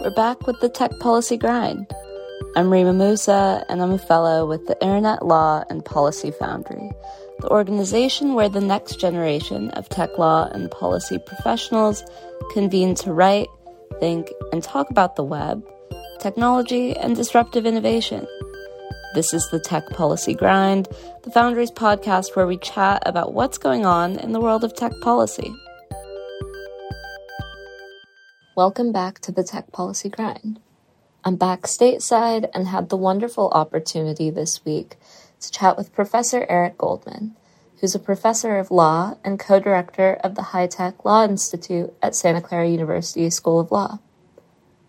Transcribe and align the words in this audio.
we're 0.00 0.10
back 0.10 0.46
with 0.46 0.58
the 0.60 0.68
Tech 0.70 0.90
Policy 0.98 1.36
Grind. 1.36 1.86
I'm 2.56 2.70
Reema 2.70 2.96
Musa, 2.96 3.66
and 3.68 3.82
I'm 3.82 3.92
a 3.92 3.98
fellow 3.98 4.46
with 4.46 4.66
the 4.66 4.80
Internet 4.80 5.26
Law 5.26 5.62
and 5.68 5.84
Policy 5.84 6.30
Foundry, 6.30 6.90
the 7.40 7.50
organization 7.50 8.32
where 8.32 8.48
the 8.48 8.62
next 8.62 8.98
generation 8.98 9.68
of 9.72 9.90
tech 9.90 10.16
law 10.16 10.48
and 10.52 10.70
policy 10.70 11.18
professionals 11.26 12.02
convene 12.54 12.94
to 12.94 13.12
write, 13.12 13.48
think, 13.98 14.26
and 14.52 14.62
talk 14.62 14.88
about 14.88 15.16
the 15.16 15.24
web, 15.24 15.62
technology, 16.18 16.96
and 16.96 17.14
disruptive 17.14 17.66
innovation. 17.66 18.26
This 19.14 19.34
is 19.34 19.46
the 19.50 19.60
Tech 19.60 19.86
Policy 19.90 20.32
Grind, 20.32 20.88
the 21.24 21.30
Foundry's 21.30 21.70
podcast 21.70 22.34
where 22.36 22.46
we 22.46 22.56
chat 22.56 23.02
about 23.04 23.34
what's 23.34 23.58
going 23.58 23.84
on 23.84 24.18
in 24.20 24.32
the 24.32 24.40
world 24.40 24.64
of 24.64 24.74
tech 24.74 24.92
policy. 25.02 25.52
Welcome 28.56 28.90
back 28.90 29.20
to 29.20 29.30
the 29.30 29.44
Tech 29.44 29.70
Policy 29.70 30.08
Grind. 30.08 30.58
I'm 31.22 31.36
back 31.36 31.62
stateside 31.62 32.50
and 32.52 32.66
had 32.66 32.88
the 32.88 32.96
wonderful 32.96 33.48
opportunity 33.50 34.28
this 34.28 34.64
week 34.64 34.96
to 35.40 35.52
chat 35.52 35.76
with 35.76 35.94
Professor 35.94 36.44
Eric 36.48 36.76
Goldman, 36.76 37.36
who's 37.80 37.94
a 37.94 38.00
professor 38.00 38.58
of 38.58 38.72
law 38.72 39.14
and 39.22 39.38
co 39.38 39.60
director 39.60 40.14
of 40.24 40.34
the 40.34 40.50
High 40.50 40.66
Tech 40.66 41.04
Law 41.04 41.24
Institute 41.24 41.94
at 42.02 42.16
Santa 42.16 42.40
Clara 42.40 42.68
University 42.68 43.30
School 43.30 43.60
of 43.60 43.70
Law. 43.70 44.00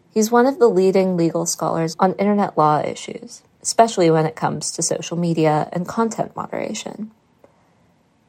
He's 0.10 0.32
one 0.32 0.48
of 0.48 0.58
the 0.58 0.68
leading 0.68 1.16
legal 1.16 1.46
scholars 1.46 1.96
on 2.00 2.14
internet 2.14 2.58
law 2.58 2.82
issues, 2.82 3.44
especially 3.62 4.10
when 4.10 4.26
it 4.26 4.36
comes 4.36 4.72
to 4.72 4.82
social 4.82 5.18
media 5.18 5.70
and 5.72 5.88
content 5.88 6.36
moderation. 6.36 7.12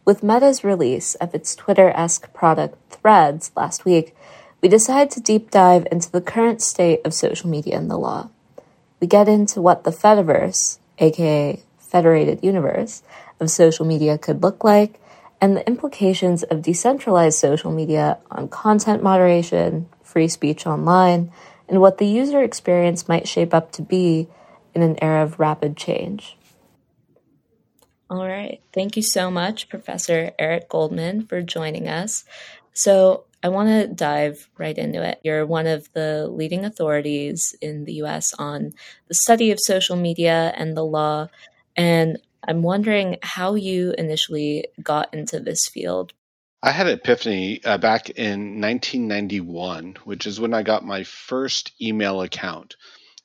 With 0.04 0.22
Meta's 0.22 0.62
release 0.62 1.14
of 1.14 1.34
its 1.34 1.56
Twitter 1.56 1.88
esque 1.88 2.34
product 2.34 2.76
Threads 2.90 3.50
last 3.56 3.86
week, 3.86 4.14
we 4.62 4.68
decide 4.68 5.10
to 5.10 5.20
deep 5.20 5.50
dive 5.50 5.86
into 5.90 6.10
the 6.10 6.20
current 6.20 6.62
state 6.62 7.00
of 7.04 7.12
social 7.12 7.50
media 7.50 7.76
and 7.76 7.90
the 7.90 7.98
law. 7.98 8.30
We 9.00 9.08
get 9.08 9.28
into 9.28 9.60
what 9.60 9.82
the 9.82 9.90
Fediverse, 9.90 10.78
aka 10.98 11.60
Federated 11.78 12.44
Universe, 12.44 13.02
of 13.40 13.50
social 13.50 13.84
media 13.84 14.16
could 14.16 14.42
look 14.42 14.62
like, 14.62 15.00
and 15.40 15.56
the 15.56 15.66
implications 15.66 16.44
of 16.44 16.62
decentralized 16.62 17.38
social 17.38 17.72
media 17.72 18.18
on 18.30 18.48
content 18.48 19.02
moderation, 19.02 19.88
free 20.04 20.28
speech 20.28 20.64
online, 20.66 21.32
and 21.68 21.80
what 21.80 21.98
the 21.98 22.06
user 22.06 22.40
experience 22.42 23.08
might 23.08 23.26
shape 23.26 23.52
up 23.52 23.72
to 23.72 23.82
be 23.82 24.28
in 24.74 24.82
an 24.82 24.96
era 25.02 25.24
of 25.24 25.40
rapid 25.40 25.76
change. 25.76 26.36
All 28.08 28.26
right. 28.26 28.60
Thank 28.72 28.96
you 28.96 29.02
so 29.02 29.30
much, 29.30 29.68
Professor 29.68 30.32
Eric 30.38 30.68
Goldman, 30.68 31.26
for 31.26 31.42
joining 31.42 31.88
us. 31.88 32.24
So, 32.74 33.24
I 33.42 33.48
want 33.48 33.68
to 33.68 33.88
dive 33.88 34.48
right 34.56 34.76
into 34.76 35.02
it. 35.02 35.20
You're 35.24 35.44
one 35.46 35.66
of 35.66 35.92
the 35.92 36.28
leading 36.28 36.64
authorities 36.64 37.54
in 37.60 37.84
the 37.84 37.94
US 37.94 38.32
on 38.38 38.72
the 39.08 39.14
study 39.14 39.50
of 39.50 39.58
social 39.60 39.96
media 39.96 40.52
and 40.56 40.76
the 40.76 40.84
law. 40.84 41.28
And 41.76 42.18
I'm 42.46 42.62
wondering 42.62 43.18
how 43.22 43.54
you 43.54 43.94
initially 43.98 44.66
got 44.82 45.12
into 45.12 45.40
this 45.40 45.68
field. 45.68 46.12
I 46.62 46.70
had 46.70 46.86
an 46.86 46.94
epiphany 46.94 47.60
uh, 47.64 47.78
back 47.78 48.10
in 48.10 48.60
1991, 48.60 49.96
which 50.04 50.26
is 50.26 50.38
when 50.38 50.54
I 50.54 50.62
got 50.62 50.84
my 50.84 51.02
first 51.02 51.72
email 51.80 52.22
account. 52.22 52.76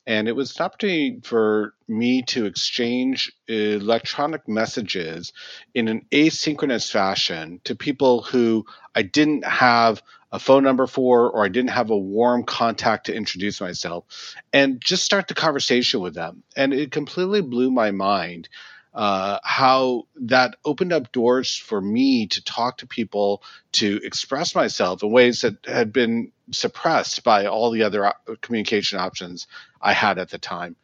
And 0.08 0.26
it 0.26 0.34
was 0.34 0.56
an 0.56 0.64
opportunity 0.64 1.20
for 1.22 1.74
me 1.86 2.22
to 2.28 2.46
exchange 2.46 3.30
electronic 3.46 4.48
messages 4.48 5.34
in 5.74 5.86
an 5.86 6.06
asynchronous 6.10 6.90
fashion 6.90 7.60
to 7.64 7.76
people 7.76 8.22
who 8.22 8.64
I 8.94 9.02
didn't 9.02 9.44
have 9.44 10.02
a 10.32 10.38
phone 10.38 10.64
number 10.64 10.86
for 10.86 11.30
or 11.30 11.44
I 11.44 11.48
didn't 11.48 11.72
have 11.72 11.90
a 11.90 11.98
warm 11.98 12.44
contact 12.44 13.06
to 13.06 13.14
introduce 13.14 13.60
myself 13.60 14.34
and 14.50 14.80
just 14.80 15.04
start 15.04 15.28
the 15.28 15.34
conversation 15.34 16.00
with 16.00 16.14
them. 16.14 16.42
And 16.56 16.72
it 16.72 16.90
completely 16.90 17.42
blew 17.42 17.70
my 17.70 17.90
mind 17.90 18.48
uh, 18.94 19.38
how 19.42 20.06
that 20.16 20.56
opened 20.64 20.92
up 20.92 21.12
doors 21.12 21.56
for 21.56 21.80
me 21.80 22.26
to 22.26 22.42
talk 22.44 22.78
to 22.78 22.86
people, 22.86 23.42
to 23.72 24.00
express 24.02 24.54
myself 24.54 25.02
in 25.02 25.10
ways 25.10 25.42
that 25.42 25.64
had 25.66 25.92
been 25.92 26.32
suppressed 26.50 27.22
by 27.24 27.46
all 27.46 27.70
the 27.70 27.82
other 27.82 28.12
communication 28.40 28.98
options 28.98 29.46
I 29.80 29.92
had 29.92 30.18
at 30.18 30.30
the 30.30 30.38
time. 30.38 30.76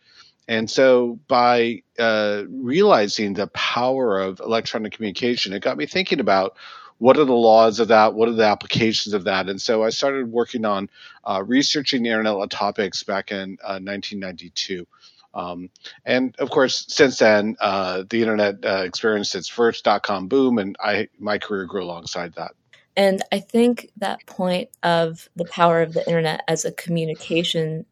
And 0.46 0.70
so, 0.70 1.18
by 1.26 1.82
uh, 1.98 2.42
realizing 2.48 3.32
the 3.32 3.46
power 3.46 4.20
of 4.20 4.40
electronic 4.40 4.92
communication, 4.92 5.54
it 5.54 5.62
got 5.62 5.78
me 5.78 5.86
thinking 5.86 6.20
about 6.20 6.56
what 6.98 7.18
are 7.18 7.24
the 7.24 7.32
laws 7.32 7.80
of 7.80 7.88
that? 7.88 8.14
What 8.14 8.28
are 8.28 8.34
the 8.34 8.46
applications 8.46 9.14
of 9.14 9.24
that? 9.24 9.48
And 9.48 9.60
so 9.60 9.82
I 9.82 9.90
started 9.90 10.30
working 10.30 10.64
on 10.64 10.88
uh, 11.24 11.42
researching 11.44 12.02
the 12.02 12.10
internet 12.10 12.50
topics 12.50 13.02
back 13.02 13.30
in 13.32 13.58
uh, 13.62 13.80
1992. 13.80 14.86
Um, 15.34 15.70
and 16.04 16.34
of 16.38 16.50
course, 16.50 16.86
since 16.88 17.18
then, 17.18 17.56
uh, 17.60 18.04
the 18.08 18.22
internet 18.22 18.64
uh, 18.64 18.84
experienced 18.84 19.34
its 19.34 19.48
first 19.48 19.84
dot 19.84 20.02
com 20.02 20.28
boom, 20.28 20.58
and 20.58 20.76
I 20.80 21.08
my 21.18 21.38
career 21.38 21.66
grew 21.66 21.82
alongside 21.82 22.34
that. 22.34 22.52
And 22.96 23.22
I 23.32 23.40
think 23.40 23.90
that 23.96 24.24
point 24.26 24.70
of 24.82 25.28
the 25.34 25.46
power 25.46 25.82
of 25.82 25.92
the 25.94 26.06
internet 26.06 26.42
as 26.46 26.64
a 26.64 26.70
communication 26.72 27.86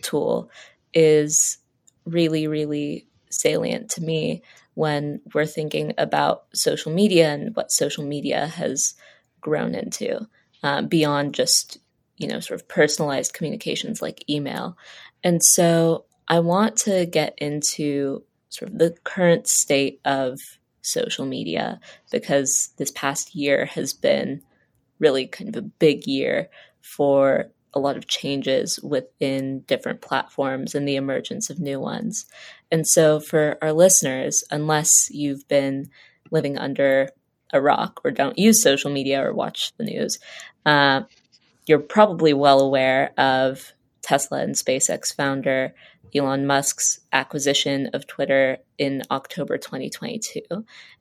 tool 0.00 0.50
is 0.94 1.58
really, 2.04 2.46
really 2.46 3.08
salient 3.30 3.90
to 3.90 4.02
me 4.02 4.42
when 4.74 5.20
we're 5.34 5.44
thinking 5.44 5.92
about 5.98 6.44
social 6.54 6.92
media 6.92 7.32
and 7.32 7.54
what 7.56 7.72
social 7.72 8.04
media 8.04 8.46
has 8.46 8.94
grown 9.40 9.74
into 9.74 10.26
uh, 10.62 10.82
beyond 10.82 11.34
just 11.34 11.78
you 12.16 12.28
know 12.28 12.40
sort 12.40 12.60
of 12.60 12.68
personalized 12.68 13.32
communications 13.32 14.00
like 14.00 14.24
email 14.30 14.76
and 15.22 15.42
so 15.42 16.04
i 16.28 16.38
want 16.38 16.76
to 16.76 17.06
get 17.06 17.34
into 17.38 18.22
sort 18.48 18.70
of 18.70 18.78
the 18.78 18.96
current 19.04 19.46
state 19.46 20.00
of 20.04 20.38
social 20.82 21.26
media 21.26 21.80
because 22.10 22.70
this 22.78 22.90
past 22.92 23.34
year 23.34 23.66
has 23.66 23.92
been 23.92 24.42
really 24.98 25.26
kind 25.26 25.48
of 25.48 25.56
a 25.56 25.66
big 25.66 26.06
year 26.06 26.48
for 26.80 27.50
a 27.74 27.78
lot 27.78 27.96
of 27.96 28.06
changes 28.06 28.80
within 28.82 29.60
different 29.60 30.00
platforms 30.00 30.74
and 30.74 30.88
the 30.88 30.96
emergence 30.96 31.50
of 31.50 31.60
new 31.60 31.78
ones. 31.78 32.26
And 32.70 32.86
so, 32.86 33.20
for 33.20 33.58
our 33.60 33.72
listeners, 33.72 34.42
unless 34.50 34.90
you've 35.10 35.46
been 35.48 35.90
living 36.30 36.58
under 36.58 37.10
a 37.52 37.60
rock 37.60 38.00
or 38.04 38.10
don't 38.10 38.38
use 38.38 38.62
social 38.62 38.90
media 38.90 39.24
or 39.24 39.32
watch 39.32 39.72
the 39.76 39.84
news, 39.84 40.18
uh, 40.66 41.02
you're 41.66 41.78
probably 41.78 42.32
well 42.32 42.60
aware 42.60 43.12
of 43.18 43.72
Tesla 44.08 44.40
and 44.40 44.54
SpaceX 44.54 45.14
founder 45.14 45.74
Elon 46.14 46.46
Musk's 46.46 47.00
acquisition 47.12 47.90
of 47.92 48.06
Twitter 48.06 48.56
in 48.78 49.02
October 49.10 49.58
2022. 49.58 50.40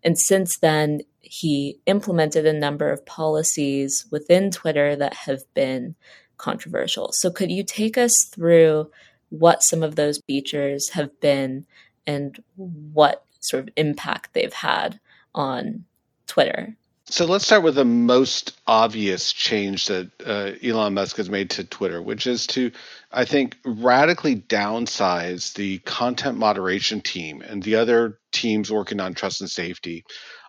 And 0.04 0.20
since 0.20 0.58
then, 0.60 1.00
he 1.22 1.80
implemented 1.86 2.46
a 2.46 2.52
number 2.52 2.92
of 2.92 3.06
policies 3.06 4.06
within 4.12 4.52
Twitter 4.52 4.98
that 4.98 5.14
have 5.14 5.42
been 5.54 5.96
controversial. 6.36 7.12
So, 7.14 7.32
could 7.32 7.50
you 7.50 7.64
take 7.64 7.98
us 7.98 8.14
through 8.30 8.92
what 9.30 9.64
some 9.64 9.84
of 9.84 9.96
those 9.96 10.22
features 10.28 10.90
have 10.90 11.18
been 11.22 11.66
and 12.06 12.44
what 12.56 13.24
sort 13.40 13.64
of 13.64 13.70
impact 13.78 14.34
they've 14.34 14.52
had 14.52 15.00
on 15.34 15.86
Twitter? 16.26 16.76
So 17.10 17.26
let's 17.26 17.46
start 17.46 17.64
with 17.64 17.76
the 17.76 17.86
most 17.86 18.60
obvious 18.68 19.32
change 19.32 19.88
that 19.88 20.12
uh, 20.26 20.52
Elon 20.62 20.94
Musk 20.94 21.16
has 21.16 21.30
made 21.30 21.52
to 21.52 21.64
Twitter, 21.64 22.02
which 22.02 22.28
is 22.28 22.46
to, 22.48 22.72
I 23.10 23.24
think, 23.24 23.56
radically 23.64 24.36
downsize 24.36 25.54
the 25.54 25.78
content 25.80 26.38
moderation 26.38 27.00
team 27.00 27.42
and 27.42 27.64
the 27.64 27.76
other 27.76 28.20
teams 28.34 28.70
working 28.70 29.00
on 29.00 29.14
trust 29.14 29.40
and 29.40 29.50
safety. 29.50 30.04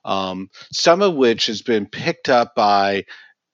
Um, 0.05 0.51
some 0.73 1.01
of 1.01 1.15
which 1.15 1.47
has 1.47 1.63
been 1.63 1.87
picked 1.87 2.29
up 2.29 2.57
by 2.57 3.05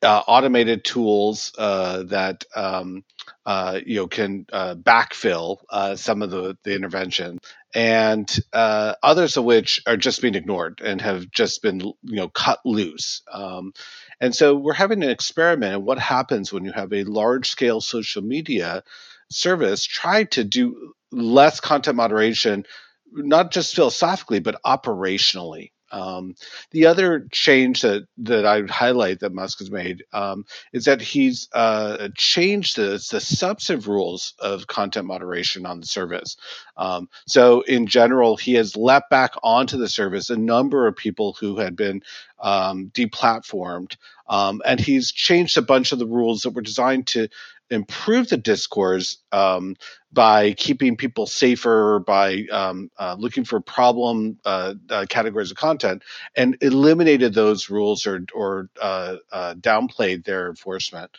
uh, 0.05 0.23
automated 0.29 0.85
tools 0.85 1.53
uh, 1.59 2.05
that 2.05 2.45
um, 2.57 3.05
uh, 3.47 3.81
you 3.87 3.97
know 3.97 4.09
can 4.09 4.47
uh, 4.53 4.77
backfill 4.77 5.59
uh, 5.71 5.97
some 5.97 6.23
of 6.23 6.31
the, 6.31 6.59
the 6.65 6.77
intervention, 6.77 7.41
and 7.75 8.31
uh, 8.53 8.95
others 9.03 9.39
of 9.39 9.45
which 9.45 9.83
are 9.87 9.99
just 9.99 10.23
being 10.23 10.37
ignored 10.37 10.83
and 10.85 11.01
have 11.03 11.31
just 11.31 11.63
been 11.63 11.81
you 11.81 11.95
know 12.05 12.29
cut 12.31 12.61
loose. 12.67 13.23
Um, 13.33 13.75
and 14.21 14.35
so 14.37 14.57
we're 14.57 14.75
having 14.75 15.05
an 15.05 15.11
experiment 15.11 15.75
in 15.77 15.85
what 15.87 16.01
happens 16.01 16.53
when 16.53 16.65
you 16.67 16.73
have 16.73 16.93
a 16.95 17.05
large 17.05 17.51
scale 17.51 17.81
social 17.83 18.23
media 18.23 18.85
service 19.31 19.85
try 19.87 20.25
to 20.25 20.45
do 20.45 20.95
less 21.13 21.61
content 21.61 21.97
moderation, 21.97 22.65
not 23.13 23.53
just 23.53 23.77
philosophically 23.77 24.41
but 24.41 24.61
operationally. 24.67 25.73
Um, 25.95 26.35
the 26.73 26.87
other 26.87 27.29
change 27.31 27.83
that, 27.83 28.07
that 28.19 28.45
I 28.45 28.61
would 28.61 28.71
highlight 28.71 29.21
that 29.21 29.33
Musk 29.33 29.61
has 29.61 29.71
made 29.71 30.05
um, 30.13 30.45
is 30.73 30.87
that 30.87 31.01
he's 31.01 31.49
uh, 31.53 32.09
changed 32.17 32.77
the, 32.77 33.03
the 33.11 33.21
substantive 33.21 33.87
rules 33.87 34.35
of 34.41 34.67
content 34.67 35.07
moderation 35.07 35.67
on 35.67 35.81
the 35.81 35.87
service. 35.87 36.37
Um, 36.77 37.09
so, 37.27 37.61
in 37.63 37.87
general, 37.87 38.37
he 38.37 38.55
has 38.55 38.77
let 38.77 39.09
back 39.09 39.35
onto 39.43 39.79
the 39.79 39.89
service 39.89 40.31
a 40.31 40.37
number 40.37 40.89
of 40.89 40.97
people 40.97 41.37
who 41.39 41.59
had 41.59 41.77
been 41.77 42.03
um, 42.41 42.91
deplatformed, 42.93 43.97
um, 44.29 44.63
and 44.67 44.81
he's 44.81 45.13
changed 45.13 45.57
a 45.57 45.63
bunch 45.63 45.93
of 45.93 46.01
the 46.01 46.07
rules 46.07 46.43
that 46.43 46.51
were 46.51 46.63
designed 46.63 47.07
to 47.09 47.29
improve 47.75 48.29
the 48.29 48.37
discourse 48.37 49.19
um, 49.33 49.77
by 50.13 50.53
keeping 50.53 50.97
people 50.97 51.27
safer, 51.27 51.99
by 51.99 52.45
um, 52.53 52.91
uh, 52.99 53.17
looking 53.19 53.45
for 53.45 53.61
problem 53.61 54.39
uh, 54.45 54.75
uh, 54.89 55.07
categories 55.09 55.51
of 55.51 55.57
content, 55.57 56.03
and 56.37 56.57
eliminated 56.61 57.35
those 57.35 57.71
rules 57.71 58.07
or, 58.07 58.25
or 58.35 58.71
uh, 58.81 59.17
uh, 59.33 59.55
downplayed 59.55 60.25
their 60.25 60.49
enforcement. 60.49 61.11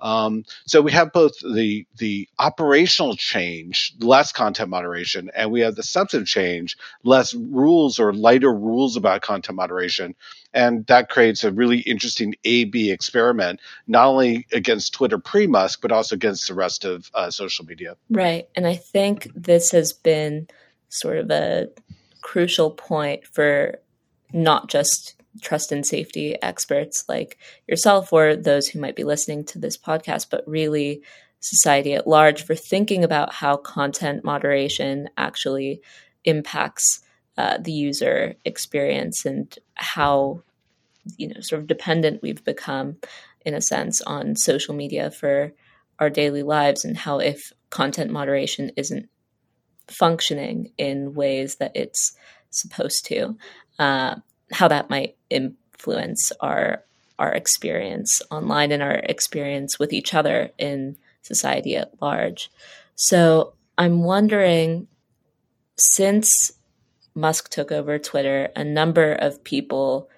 Um, 0.00 0.44
so 0.66 0.82
we 0.82 0.92
have 0.92 1.12
both 1.12 1.32
the 1.40 1.86
the 1.96 2.28
operational 2.38 3.16
change, 3.16 3.94
less 4.00 4.32
content 4.32 4.70
moderation, 4.70 5.30
and 5.34 5.50
we 5.50 5.60
have 5.60 5.74
the 5.76 5.82
substantive 5.82 6.28
change, 6.28 6.76
less 7.04 7.34
rules 7.34 7.98
or 7.98 8.12
lighter 8.12 8.52
rules 8.52 8.96
about 8.96 9.22
content 9.22 9.56
moderation, 9.56 10.14
and 10.52 10.86
that 10.86 11.08
creates 11.08 11.44
a 11.44 11.52
really 11.52 11.80
interesting 11.80 12.34
A/B 12.44 12.90
experiment, 12.90 13.60
not 13.86 14.06
only 14.06 14.46
against 14.52 14.94
Twitter 14.94 15.18
pre-Musk, 15.18 15.80
but 15.80 15.92
also 15.92 16.16
against 16.16 16.48
the 16.48 16.54
rest 16.54 16.84
of 16.84 17.10
uh, 17.14 17.30
social 17.30 17.64
media. 17.64 17.96
Right, 18.10 18.48
and 18.54 18.66
I 18.66 18.76
think 18.76 19.28
this 19.34 19.70
has 19.72 19.92
been 19.92 20.48
sort 20.88 21.18
of 21.18 21.30
a 21.30 21.68
crucial 22.20 22.70
point 22.70 23.26
for 23.26 23.78
not 24.32 24.68
just 24.68 25.14
trust 25.40 25.72
and 25.72 25.84
safety 25.84 26.40
experts 26.42 27.04
like 27.08 27.38
yourself 27.66 28.12
or 28.12 28.36
those 28.36 28.68
who 28.68 28.80
might 28.80 28.96
be 28.96 29.04
listening 29.04 29.44
to 29.44 29.58
this 29.58 29.76
podcast, 29.76 30.28
but 30.30 30.46
really 30.46 31.02
society 31.40 31.92
at 31.94 32.06
large 32.06 32.44
for 32.44 32.54
thinking 32.54 33.04
about 33.04 33.32
how 33.32 33.56
content 33.56 34.24
moderation 34.24 35.08
actually 35.16 35.80
impacts 36.24 37.00
uh, 37.36 37.58
the 37.58 37.72
user 37.72 38.34
experience 38.44 39.26
and 39.26 39.58
how 39.74 40.42
you 41.18 41.28
know 41.28 41.40
sort 41.40 41.60
of 41.60 41.66
dependent 41.66 42.22
we've 42.22 42.44
become 42.44 42.96
in 43.44 43.52
a 43.54 43.60
sense 43.60 44.00
on 44.02 44.36
social 44.36 44.74
media 44.74 45.10
for 45.10 45.52
our 45.98 46.08
daily 46.08 46.42
lives 46.42 46.84
and 46.84 46.96
how 46.96 47.18
if 47.18 47.52
content 47.70 48.10
moderation 48.10 48.70
isn't 48.76 49.08
functioning 49.88 50.72
in 50.78 51.14
ways 51.14 51.56
that 51.56 51.72
it's 51.74 52.16
supposed 52.50 53.04
to. 53.06 53.36
Uh, 53.78 54.16
how 54.52 54.68
that 54.68 54.90
might 54.90 55.16
influence 55.30 56.32
our 56.40 56.84
our 57.18 57.32
experience 57.32 58.20
online 58.30 58.72
and 58.72 58.82
our 58.82 58.96
experience 58.96 59.78
with 59.78 59.92
each 59.92 60.14
other 60.14 60.50
in 60.58 60.96
society 61.22 61.76
at 61.76 61.92
large. 62.02 62.50
So 62.96 63.54
I'm 63.78 64.02
wondering, 64.02 64.88
since 65.76 66.52
Musk 67.14 67.50
took 67.50 67.70
over 67.70 67.98
Twitter, 67.98 68.48
a 68.56 68.64
number 68.64 69.12
of 69.12 69.44
people 69.44 70.10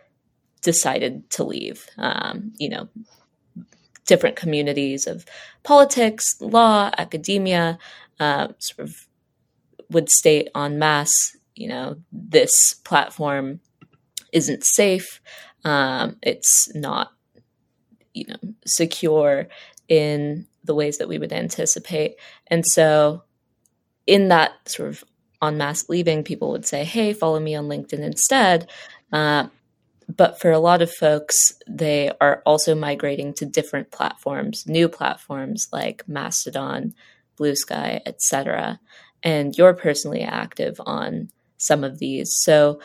decided 0.63 1.29
to 1.31 1.45
leave. 1.45 1.87
Um, 1.99 2.53
you 2.57 2.71
know, 2.71 2.89
different 4.07 4.37
communities 4.37 5.07
of 5.07 5.27
politics, 5.63 6.25
law, 6.41 6.91
academia, 6.97 7.79
uh, 8.19 8.49
sort 8.59 8.89
of 8.89 9.07
would 9.91 10.09
state 10.09 10.49
en 10.55 10.79
masse, 10.79 11.37
you 11.55 11.69
know, 11.69 11.97
this 12.11 12.75
platform 12.85 13.61
isn't 14.37 14.65
safe. 14.65 15.21
Um, 15.65 16.19
it's 16.23 16.73
not, 16.75 17.13
you 18.13 18.27
know, 18.29 18.55
secure 18.67 19.49
in 19.89 20.47
the 20.63 20.75
ways 20.75 20.99
that 20.99 21.09
we 21.09 21.19
would 21.19 21.33
anticipate. 21.33 22.17
And 22.49 22.65
so, 22.67 23.23
in 24.07 24.29
that 24.29 24.53
sort 24.67 24.91
of 24.91 25.05
en 25.43 25.57
masse 25.57 25.89
leaving, 25.89 26.23
people 26.23 26.51
would 26.51 26.67
say, 26.67 26.85
"Hey, 26.85 27.15
follow 27.15 27.41
me 27.41 27.55
on 27.55 27.69
LinkedIn 27.69 28.01
instead." 28.01 28.69
Uh, 29.11 29.49
but 30.15 30.39
for 30.41 30.53
a 30.53 30.59
lot 30.59 30.83
of 30.83 30.93
folks, 30.93 31.37
they 31.67 32.13
are 32.21 32.43
also 32.45 32.75
migrating 32.75 33.33
to 33.35 33.47
different 33.47 33.91
platforms, 33.91 34.65
new 34.67 34.89
platforms 34.89 35.69
like 35.73 36.07
Mastodon, 36.07 36.95
Blue 37.37 37.57
Sky, 37.57 38.03
etc. 38.07 38.79
And 39.23 39.57
you're 39.57 39.75
personally 39.75 40.23
active 40.23 40.81
on 40.87 41.31
some 41.57 41.83
of 41.83 41.99
these. 41.99 42.37
So 42.43 42.81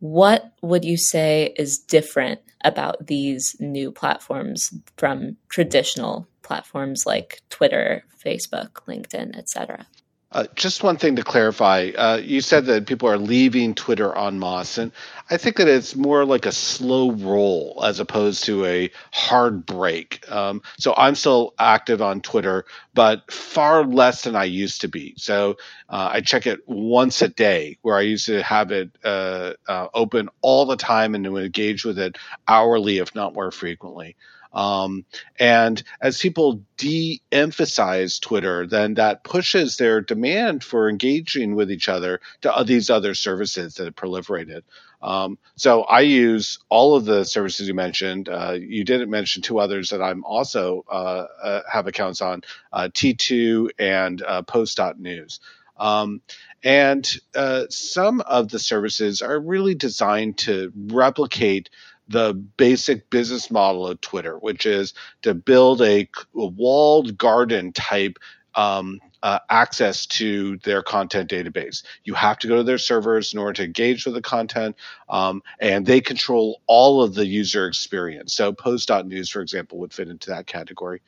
what 0.00 0.52
would 0.62 0.84
you 0.84 0.96
say 0.96 1.54
is 1.56 1.78
different 1.78 2.40
about 2.64 3.06
these 3.06 3.56
new 3.60 3.90
platforms 3.90 4.72
from 4.96 5.36
traditional 5.48 6.28
platforms 6.42 7.04
like 7.06 7.42
Twitter, 7.50 8.04
Facebook, 8.24 8.72
LinkedIn, 8.86 9.36
etc.? 9.36 9.86
Uh, 10.30 10.44
just 10.54 10.82
one 10.82 10.98
thing 10.98 11.16
to 11.16 11.22
clarify. 11.22 11.90
Uh, 11.96 12.20
you 12.22 12.42
said 12.42 12.66
that 12.66 12.86
people 12.86 13.08
are 13.08 13.16
leaving 13.16 13.74
Twitter 13.74 14.14
en 14.14 14.38
masse, 14.38 14.76
and 14.76 14.92
I 15.30 15.38
think 15.38 15.56
that 15.56 15.68
it's 15.68 15.96
more 15.96 16.26
like 16.26 16.44
a 16.44 16.52
slow 16.52 17.12
roll 17.12 17.80
as 17.82 17.98
opposed 17.98 18.44
to 18.44 18.66
a 18.66 18.90
hard 19.10 19.64
break. 19.64 20.30
Um, 20.30 20.60
so 20.78 20.92
I'm 20.98 21.14
still 21.14 21.54
active 21.58 22.02
on 22.02 22.20
Twitter, 22.20 22.66
but 22.92 23.32
far 23.32 23.84
less 23.84 24.22
than 24.22 24.36
I 24.36 24.44
used 24.44 24.82
to 24.82 24.88
be. 24.88 25.14
So 25.16 25.56
uh, 25.88 26.10
I 26.12 26.20
check 26.20 26.46
it 26.46 26.60
once 26.68 27.22
a 27.22 27.28
day, 27.28 27.78
where 27.80 27.96
I 27.96 28.02
used 28.02 28.26
to 28.26 28.42
have 28.42 28.70
it 28.70 28.90
uh, 29.02 29.54
uh, 29.66 29.88
open 29.94 30.28
all 30.42 30.66
the 30.66 30.76
time 30.76 31.14
and 31.14 31.24
to 31.24 31.38
engage 31.38 31.86
with 31.86 31.98
it 31.98 32.18
hourly, 32.46 32.98
if 32.98 33.14
not 33.14 33.32
more 33.32 33.50
frequently. 33.50 34.14
Um, 34.52 35.04
and 35.38 35.82
as 36.00 36.18
people 36.18 36.62
de 36.76 37.20
emphasize 37.30 38.18
Twitter, 38.18 38.66
then 38.66 38.94
that 38.94 39.24
pushes 39.24 39.76
their 39.76 40.00
demand 40.00 40.64
for 40.64 40.88
engaging 40.88 41.54
with 41.54 41.70
each 41.70 41.88
other 41.88 42.20
to 42.42 42.64
these 42.66 42.90
other 42.90 43.14
services 43.14 43.74
that 43.74 43.84
have 43.84 43.96
proliferated. 43.96 44.62
Um, 45.00 45.38
so 45.56 45.82
I 45.82 46.00
use 46.00 46.58
all 46.68 46.96
of 46.96 47.04
the 47.04 47.24
services 47.24 47.68
you 47.68 47.74
mentioned. 47.74 48.28
Uh, 48.28 48.56
you 48.58 48.84
didn't 48.84 49.10
mention 49.10 49.42
two 49.42 49.60
others 49.60 49.90
that 49.90 50.02
I'm 50.02 50.24
also 50.24 50.84
uh, 50.90 51.26
uh, 51.42 51.60
have 51.70 51.86
accounts 51.86 52.20
on 52.20 52.42
uh, 52.72 52.88
T2 52.92 53.70
and 53.78 54.20
uh, 54.22 54.42
Post.news. 54.42 55.40
Um, 55.76 56.22
and 56.64 57.08
uh, 57.36 57.66
some 57.70 58.20
of 58.20 58.48
the 58.48 58.58
services 58.58 59.22
are 59.22 59.38
really 59.38 59.76
designed 59.76 60.38
to 60.38 60.72
replicate 60.74 61.70
the 62.08 62.34
basic 62.34 63.10
business 63.10 63.50
model 63.50 63.86
of 63.86 64.00
Twitter, 64.00 64.38
which 64.38 64.66
is 64.66 64.94
to 65.22 65.34
build 65.34 65.82
a, 65.82 66.08
a 66.36 66.46
walled 66.46 67.18
garden 67.18 67.72
type 67.72 68.18
um, 68.54 69.00
uh, 69.22 69.38
access 69.48 70.06
to 70.06 70.56
their 70.58 70.82
content 70.82 71.30
database. 71.30 71.82
You 72.04 72.14
have 72.14 72.38
to 72.38 72.48
go 72.48 72.56
to 72.56 72.62
their 72.62 72.78
servers 72.78 73.32
in 73.32 73.38
order 73.38 73.54
to 73.54 73.64
engage 73.64 74.04
with 74.04 74.14
the 74.14 74.22
content, 74.22 74.76
um, 75.08 75.42
and 75.60 75.84
they 75.84 76.00
control 76.00 76.60
all 76.66 77.02
of 77.02 77.14
the 77.14 77.26
user 77.26 77.66
experience. 77.66 78.32
So, 78.32 78.52
Post.news, 78.52 79.30
for 79.30 79.40
example, 79.40 79.78
would 79.78 79.92
fit 79.92 80.08
into 80.08 80.30
that 80.30 80.46
category. 80.46 81.00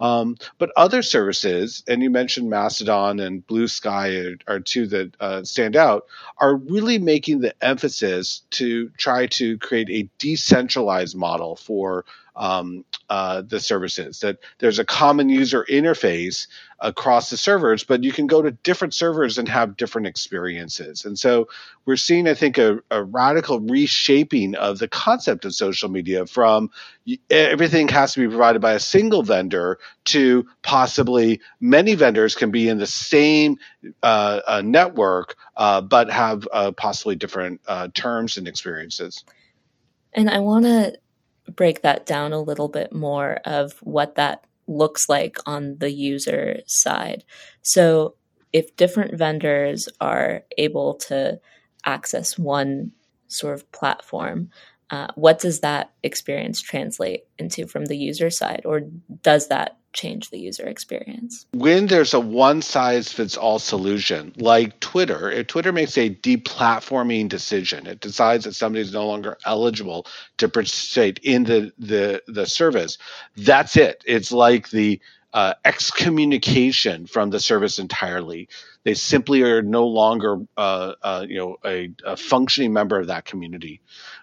Um, 0.00 0.36
but 0.58 0.72
other 0.76 1.02
services, 1.02 1.84
and 1.86 2.02
you 2.02 2.10
mentioned 2.10 2.50
Mastodon 2.50 3.20
and 3.20 3.46
Bluesky 3.46 4.36
are, 4.48 4.54
are 4.54 4.60
two 4.60 4.86
that 4.88 5.16
uh, 5.20 5.44
stand 5.44 5.76
out, 5.76 6.06
are 6.38 6.56
really 6.56 6.98
making 6.98 7.40
the 7.40 7.54
emphasis 7.64 8.42
to 8.50 8.88
try 8.96 9.26
to 9.26 9.58
create 9.58 9.90
a 9.90 10.10
decentralized 10.18 11.16
model 11.16 11.54
for 11.54 12.04
um, 12.34 12.84
uh, 13.08 13.42
the 13.42 13.60
services. 13.60 14.20
That 14.20 14.38
there's 14.58 14.78
a 14.78 14.84
common 14.84 15.28
user 15.28 15.66
interface 15.68 16.46
across 16.80 17.30
the 17.30 17.36
servers, 17.36 17.84
but 17.84 18.02
you 18.02 18.12
can 18.12 18.26
go 18.26 18.42
to 18.42 18.50
different 18.50 18.94
servers 18.94 19.38
and 19.38 19.48
have 19.48 19.76
different 19.76 20.08
experiences. 20.08 21.04
And 21.04 21.18
so 21.18 21.48
we're 21.84 21.96
seeing, 21.96 22.26
I 22.26 22.34
think, 22.34 22.58
a, 22.58 22.80
a 22.90 23.04
radical 23.04 23.60
reshaping 23.60 24.56
of 24.56 24.78
the 24.78 24.88
concept 24.88 25.44
of 25.44 25.54
social 25.54 25.88
media 25.88 26.26
from 26.26 26.70
everything 27.30 27.88
has 27.88 28.14
to 28.14 28.20
be 28.20 28.28
provided 28.28 28.60
by 28.60 28.72
a 28.72 28.80
single 28.80 29.22
vendor 29.22 29.78
to 30.06 30.46
possibly 30.62 31.40
many 31.60 31.94
vendors 31.94 32.34
can 32.34 32.50
be 32.50 32.68
in 32.68 32.78
the 32.78 32.86
same 32.86 33.58
uh, 34.02 34.40
uh, 34.46 34.62
network, 34.64 35.36
uh, 35.56 35.80
but 35.80 36.10
have 36.10 36.48
uh, 36.52 36.72
possibly 36.72 37.14
different 37.14 37.60
uh, 37.68 37.88
terms 37.94 38.36
and 38.38 38.48
experiences. 38.48 39.24
And 40.12 40.28
I 40.28 40.40
want 40.40 40.64
to 40.64 40.98
break 41.56 41.82
that 41.82 42.06
down 42.06 42.32
a 42.32 42.40
little 42.40 42.68
bit 42.68 42.92
more 42.92 43.40
of 43.44 43.72
what 43.80 44.14
that 44.16 44.44
looks 44.66 45.08
like 45.08 45.36
on 45.46 45.76
the 45.78 45.90
user 45.90 46.60
side. 46.66 47.24
So, 47.62 48.14
if 48.52 48.76
different 48.76 49.16
vendors 49.16 49.88
are 50.00 50.44
able 50.58 50.94
to 50.94 51.40
access 51.86 52.38
one 52.38 52.92
sort 53.28 53.54
of 53.54 53.70
platform, 53.72 54.50
uh, 54.92 55.06
what 55.14 55.38
does 55.38 55.60
that 55.60 55.90
experience 56.02 56.60
translate 56.60 57.24
into 57.38 57.66
from 57.66 57.86
the 57.86 57.96
user 57.96 58.28
side, 58.28 58.60
or 58.66 58.82
does 59.22 59.48
that 59.48 59.78
change 59.94 60.28
the 60.28 60.38
user 60.38 60.66
experience? 60.66 61.46
When 61.52 61.86
there's 61.86 62.12
a 62.12 62.20
one 62.20 62.60
size 62.60 63.10
fits 63.10 63.38
all 63.38 63.58
solution, 63.58 64.34
like 64.36 64.78
Twitter, 64.80 65.30
if 65.30 65.46
Twitter 65.46 65.72
makes 65.72 65.96
a 65.96 66.14
deplatforming 66.14 67.30
decision, 67.30 67.86
it 67.86 68.00
decides 68.00 68.44
that 68.44 68.54
somebody 68.54 68.82
is 68.82 68.92
no 68.92 69.06
longer 69.06 69.38
eligible 69.46 70.06
to 70.36 70.48
participate 70.50 71.18
in 71.22 71.44
the, 71.44 71.72
the, 71.78 72.22
the 72.26 72.46
service, 72.46 72.98
that's 73.34 73.76
it. 73.78 74.04
It's 74.06 74.30
like 74.30 74.68
the 74.68 75.00
uh, 75.32 75.54
excommunication 75.64 77.06
from 77.06 77.30
the 77.30 77.40
service 77.40 77.78
entirely. 77.78 78.48
They 78.84 78.94
simply 78.94 79.42
are 79.42 79.62
no 79.62 79.86
longer, 79.86 80.38
uh, 80.56 80.92
uh, 81.02 81.24
you 81.26 81.38
know, 81.38 81.56
a, 81.64 81.90
a, 82.04 82.16
functioning 82.16 82.72
member 82.72 83.00
of 83.00 83.06
that 83.06 83.24
community. 83.24 83.80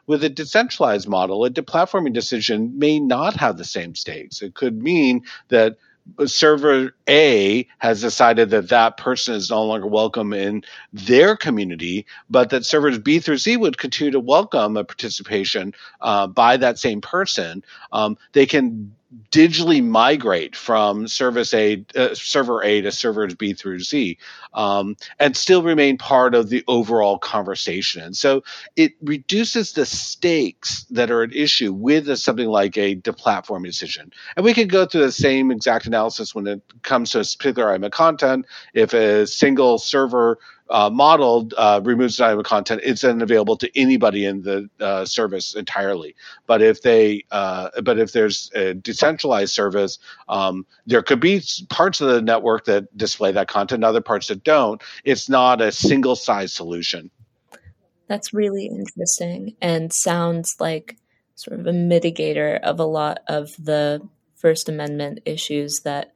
With 0.09 0.23
a 0.23 0.29
decentralized 0.29 1.07
model, 1.07 1.45
a 1.45 1.51
deplatforming 1.51 2.13
decision 2.13 2.79
may 2.79 2.99
not 2.99 3.35
have 3.35 3.59
the 3.59 3.63
same 3.63 3.93
stakes. 3.93 4.41
It 4.41 4.55
could 4.55 4.81
mean 4.81 5.21
that 5.49 5.77
server 6.25 6.95
A 7.07 7.67
has 7.77 8.01
decided 8.01 8.49
that 8.49 8.69
that 8.69 8.97
person 8.97 9.35
is 9.35 9.51
no 9.51 9.63
longer 9.63 9.85
welcome 9.85 10.33
in 10.33 10.63
their 10.91 11.37
community, 11.37 12.07
but 12.27 12.49
that 12.49 12.65
servers 12.65 12.97
B 12.97 13.19
through 13.19 13.37
Z 13.37 13.57
would 13.57 13.77
continue 13.77 14.13
to 14.13 14.19
welcome 14.19 14.77
a 14.77 14.83
participation 14.83 15.75
uh, 16.01 16.25
by 16.25 16.57
that 16.57 16.79
same 16.79 17.01
person. 17.01 17.63
Um, 17.91 18.17
they 18.33 18.47
can 18.47 18.95
digitally 19.31 19.83
migrate 19.83 20.55
from 20.55 21.07
service 21.07 21.53
A, 21.53 21.83
uh, 21.95 22.13
server 22.13 22.63
A 22.63 22.81
to 22.81 22.91
servers 22.91 23.33
B 23.33 23.53
through 23.53 23.79
Z, 23.79 24.17
um, 24.53 24.95
and 25.19 25.35
still 25.35 25.63
remain 25.63 25.97
part 25.97 26.35
of 26.35 26.49
the 26.49 26.63
overall 26.67 27.17
conversation. 27.17 28.03
And 28.03 28.15
so 28.15 28.43
it 28.75 28.93
reduces 29.01 29.73
the 29.73 29.85
stakes 29.85 30.83
that 30.91 31.09
are 31.09 31.23
at 31.23 31.35
issue 31.35 31.73
with 31.73 32.07
a, 32.07 32.17
something 32.17 32.47
like 32.47 32.77
a 32.77 32.95
deplatforming 32.95 33.65
decision. 33.65 34.11
And 34.35 34.45
we 34.45 34.53
can 34.53 34.67
go 34.67 34.85
through 34.85 35.01
the 35.01 35.11
same 35.11 35.51
exact 35.51 35.87
analysis 35.87 36.35
when 36.35 36.45
it 36.45 36.61
comes 36.83 37.11
to 37.11 37.19
a 37.19 37.23
particular 37.23 37.71
item 37.71 37.85
of 37.85 37.91
content. 37.91 38.45
If 38.73 38.93
a 38.93 39.25
single 39.25 39.79
server 39.79 40.37
uh, 40.69 40.89
model 40.89 41.49
uh, 41.57 41.81
removes 41.83 42.17
dynamic 42.17 42.45
content, 42.45 42.81
it's 42.83 43.01
then 43.01 43.21
available 43.21 43.57
to 43.57 43.79
anybody 43.79 44.25
in 44.25 44.41
the 44.41 44.69
uh, 44.79 45.05
service 45.05 45.55
entirely. 45.55 46.15
But 46.45 46.61
if 46.61 46.81
they, 46.81 47.25
uh, 47.31 47.69
but 47.83 47.99
if 47.99 48.11
there's 48.11 48.51
a 48.55 48.73
decentralized 48.73 49.53
service, 49.53 49.99
um, 50.27 50.65
there 50.85 51.01
could 51.01 51.19
be 51.19 51.41
parts 51.69 52.01
of 52.01 52.09
the 52.09 52.21
network 52.21 52.65
that 52.65 52.95
display 52.95 53.31
that 53.31 53.47
content, 53.47 53.83
other 53.83 54.01
parts 54.01 54.27
that 54.27 54.43
don't. 54.43 54.81
It's 55.03 55.29
not 55.29 55.61
a 55.61 55.71
single 55.71 56.15
size 56.15 56.53
solution. 56.53 57.09
That's 58.07 58.33
really 58.33 58.65
interesting 58.65 59.55
and 59.61 59.91
sounds 59.93 60.55
like 60.59 60.97
sort 61.35 61.59
of 61.59 61.67
a 61.67 61.71
mitigator 61.71 62.59
of 62.61 62.79
a 62.79 62.85
lot 62.85 63.19
of 63.27 63.49
the 63.59 64.01
First 64.35 64.69
Amendment 64.69 65.19
issues 65.25 65.81
that 65.83 66.13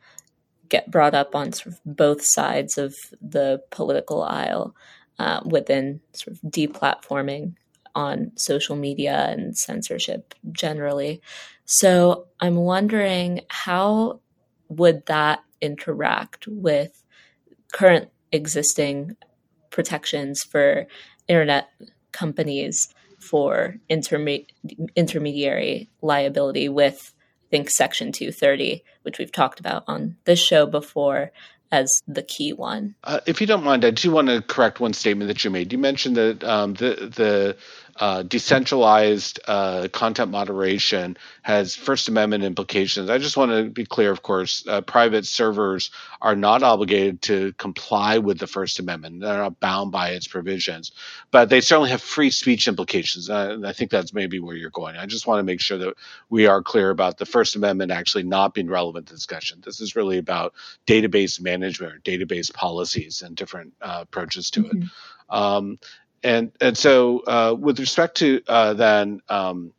get 0.74 0.90
brought 0.90 1.14
up 1.14 1.36
on 1.36 1.52
sort 1.54 1.76
of 1.76 1.80
both 1.86 2.26
sides 2.26 2.80
of 2.80 2.96
the 3.22 3.62
political 3.70 4.24
aisle 4.24 4.76
uh, 5.20 5.40
within 5.46 6.02
sort 6.14 6.36
of 6.36 6.42
deplatforming 6.52 7.54
on 7.94 8.32
social 8.36 8.76
media 8.76 9.28
and 9.30 9.56
censorship 9.56 10.34
generally. 10.52 11.22
So 11.66 12.26
I'm 12.40 12.56
wondering 12.56 13.42
how 13.50 14.22
would 14.68 15.06
that 15.06 15.44
interact 15.62 16.48
with 16.48 17.04
current 17.72 18.10
existing 18.32 19.16
protections 19.70 20.42
for 20.42 20.88
internet 21.28 21.70
companies 22.12 22.90
for 23.20 23.76
interme- 23.92 24.48
intermediary 24.96 25.88
liability 26.02 26.68
with 26.68 27.13
think 27.54 27.70
Section 27.70 28.12
230, 28.12 28.84
which 29.04 29.20
we've 29.20 29.32
talked 29.32 29.60
about 29.60 29.84
on 29.88 30.18
this 30.26 30.44
show 30.44 30.66
before, 30.66 31.32
as 31.72 32.02
the 32.08 32.24
key 32.24 32.52
one. 32.52 32.96
Uh, 33.04 33.20
if 33.28 33.40
you 33.40 33.46
don't 33.46 33.64
mind, 33.64 33.86
I 33.86 33.92
do 33.92 34.10
want 34.10 34.28
to 34.30 34.42
correct 34.42 34.80
one 34.80 34.94
statement 34.94 35.28
that 35.28 35.44
you 35.44 35.52
made. 35.52 35.72
You 35.72 35.78
mentioned 35.78 36.18
that 36.18 36.44
um, 36.44 36.74
the 36.74 37.12
the 37.16 37.58
uh, 37.98 38.24
decentralized 38.24 39.40
uh, 39.48 39.88
content 39.92 40.32
moderation 40.32 41.16
has 41.44 41.76
First 41.76 42.08
Amendment 42.08 42.44
implications. 42.44 43.10
I 43.10 43.20
just 43.20 43.38
want 43.38 43.52
to 43.52 43.70
be 43.70 43.86
clear, 43.86 44.12
of 44.12 44.24
course, 44.24 44.66
uh, 44.68 44.82
private 44.82 45.28
servers 45.28 45.92
are 46.22 46.36
not 46.36 46.64
obligated 46.64 47.22
to 47.24 47.54
comply 47.54 48.18
with 48.18 48.40
the 48.40 48.48
First 48.48 48.80
Amendment. 48.80 49.22
They're 49.22 49.38
not 49.38 49.60
bound 49.60 49.92
by 49.92 50.10
its 50.10 50.28
provisions, 50.28 50.92
but 51.30 51.50
they 51.50 51.62
certainly 51.62 51.92
have 51.92 52.02
free 52.02 52.32
speech 52.32 52.68
implications. 52.68 53.30
And 53.30 53.66
I 53.66 53.74
think 53.74 53.92
that's 53.92 54.14
maybe 54.14 54.40
where 54.40 54.56
you're 54.56 54.72
going. 54.72 54.96
I 54.96 55.06
just 55.06 55.28
want 55.28 55.40
to 55.40 55.44
make 55.44 55.62
sure 55.62 55.78
that 55.78 55.94
we 56.30 56.48
are 56.48 56.64
clear 56.64 56.90
about 56.90 57.18
the 57.18 57.26
First 57.26 57.56
Amendment 57.56 57.92
actually 57.92 58.24
not 58.24 58.56
being 58.56 58.70
relevant 58.70 59.08
to 59.08 59.14
discussion. 59.14 59.62
This 59.64 59.82
is 59.82 59.96
really 59.96 60.18
about 60.18 60.54
database 60.88 61.40
management 61.40 61.94
or 61.94 62.00
database 62.00 62.52
policies 62.52 63.22
and 63.22 63.36
different 63.36 63.74
uh, 63.82 64.00
approaches 64.02 64.50
to 64.52 64.64
mm-hmm. 64.64 64.82
it. 64.84 64.90
Um, 65.30 65.80
and 66.24 66.52
and 66.62 66.78
so 66.78 67.20
uh, 67.28 67.56
with 67.58 67.80
respect 67.80 68.18
to 68.18 68.42
uh, 68.48 68.74
then 68.74 69.22
um, 69.30 69.74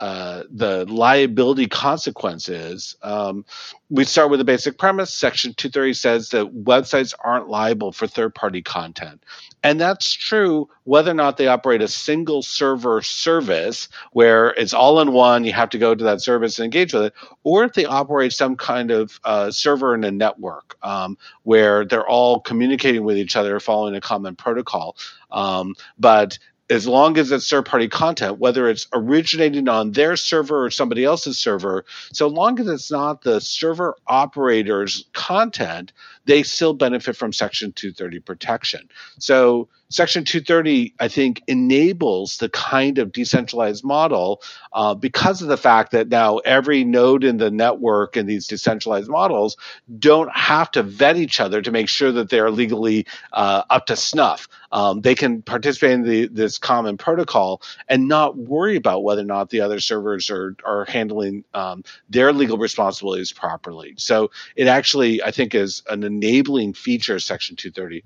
uh, 0.00 0.44
the 0.50 0.84
liability 0.86 1.66
consequences, 1.66 2.96
um, 3.02 3.44
we 3.90 4.04
start 4.04 4.30
with 4.30 4.40
a 4.40 4.44
basic 4.44 4.78
premise. 4.78 5.12
Section 5.12 5.54
230 5.54 5.94
says 5.94 6.28
that 6.30 6.64
websites 6.64 7.14
aren't 7.24 7.48
liable 7.48 7.90
for 7.90 8.06
third 8.06 8.34
party 8.34 8.62
content. 8.62 9.22
And 9.62 9.80
that's 9.80 10.12
true 10.12 10.68
whether 10.84 11.10
or 11.10 11.14
not 11.14 11.36
they 11.36 11.48
operate 11.48 11.82
a 11.82 11.88
single 11.88 12.42
server 12.42 13.02
service 13.02 13.88
where 14.12 14.50
it's 14.50 14.72
all 14.72 15.00
in 15.00 15.12
one, 15.12 15.44
you 15.44 15.52
have 15.52 15.70
to 15.70 15.78
go 15.78 15.94
to 15.94 16.04
that 16.04 16.20
service 16.20 16.58
and 16.58 16.64
engage 16.64 16.94
with 16.94 17.04
it, 17.04 17.14
or 17.42 17.64
if 17.64 17.72
they 17.72 17.84
operate 17.84 18.32
some 18.32 18.56
kind 18.56 18.90
of 18.90 19.18
uh, 19.24 19.50
server 19.50 19.94
in 19.94 20.04
a 20.04 20.10
network 20.10 20.78
um, 20.82 21.18
where 21.42 21.84
they're 21.84 22.06
all 22.06 22.40
communicating 22.40 23.02
with 23.02 23.18
each 23.18 23.34
other 23.34 23.58
following 23.58 23.96
a 23.96 24.00
common 24.00 24.36
protocol. 24.36 24.96
Um, 25.30 25.74
but 25.98 26.38
as 26.70 26.86
long 26.86 27.16
as 27.16 27.32
it's 27.32 27.48
third 27.48 27.64
party 27.64 27.88
content, 27.88 28.38
whether 28.38 28.68
it's 28.68 28.86
originating 28.92 29.68
on 29.68 29.92
their 29.92 30.16
server 30.16 30.64
or 30.64 30.70
somebody 30.70 31.04
else's 31.04 31.38
server, 31.38 31.84
so 32.12 32.26
long 32.26 32.60
as 32.60 32.66
it's 32.66 32.90
not 32.90 33.22
the 33.22 33.40
server 33.40 33.96
operator's 34.06 35.06
content, 35.14 35.92
they 36.26 36.42
still 36.42 36.74
benefit 36.74 37.16
from 37.16 37.32
Section 37.32 37.72
230 37.72 38.20
protection. 38.20 38.88
So 39.18 39.68
Section 39.90 40.24
230, 40.24 40.94
I 41.00 41.08
think, 41.08 41.42
enables 41.46 42.36
the 42.36 42.50
kind 42.50 42.98
of 42.98 43.10
decentralized 43.10 43.82
model 43.82 44.42
uh, 44.70 44.94
because 44.94 45.40
of 45.40 45.48
the 45.48 45.56
fact 45.56 45.92
that 45.92 46.08
now 46.08 46.38
every 46.38 46.84
node 46.84 47.24
in 47.24 47.38
the 47.38 47.50
network 47.50 48.16
in 48.18 48.26
these 48.26 48.46
decentralized 48.46 49.08
models 49.08 49.56
don't 49.98 50.30
have 50.30 50.70
to 50.72 50.82
vet 50.82 51.16
each 51.16 51.40
other 51.40 51.62
to 51.62 51.70
make 51.70 51.88
sure 51.88 52.12
that 52.12 52.28
they're 52.28 52.50
legally 52.50 53.06
uh, 53.32 53.62
up 53.70 53.86
to 53.86 53.96
snuff. 53.96 54.46
Um, 54.70 55.00
they 55.00 55.14
can 55.14 55.40
participate 55.40 55.92
in 55.92 56.02
the, 56.02 56.26
this 56.26 56.58
common 56.58 56.98
protocol 56.98 57.62
and 57.88 58.08
not 58.08 58.36
worry 58.36 58.76
about 58.76 59.02
whether 59.02 59.22
or 59.22 59.24
not 59.24 59.48
the 59.48 59.62
other 59.62 59.80
servers 59.80 60.28
are, 60.28 60.54
are 60.66 60.84
handling 60.84 61.44
um, 61.54 61.82
their 62.10 62.34
legal 62.34 62.58
responsibilities 62.58 63.32
properly. 63.32 63.94
So 63.96 64.32
it 64.54 64.66
actually, 64.66 65.22
I 65.22 65.30
think, 65.30 65.54
is 65.54 65.82
an 65.88 66.04
enabling 66.04 66.74
feature 66.74 67.14
of 67.14 67.22
Section 67.22 67.56
230. 67.56 68.04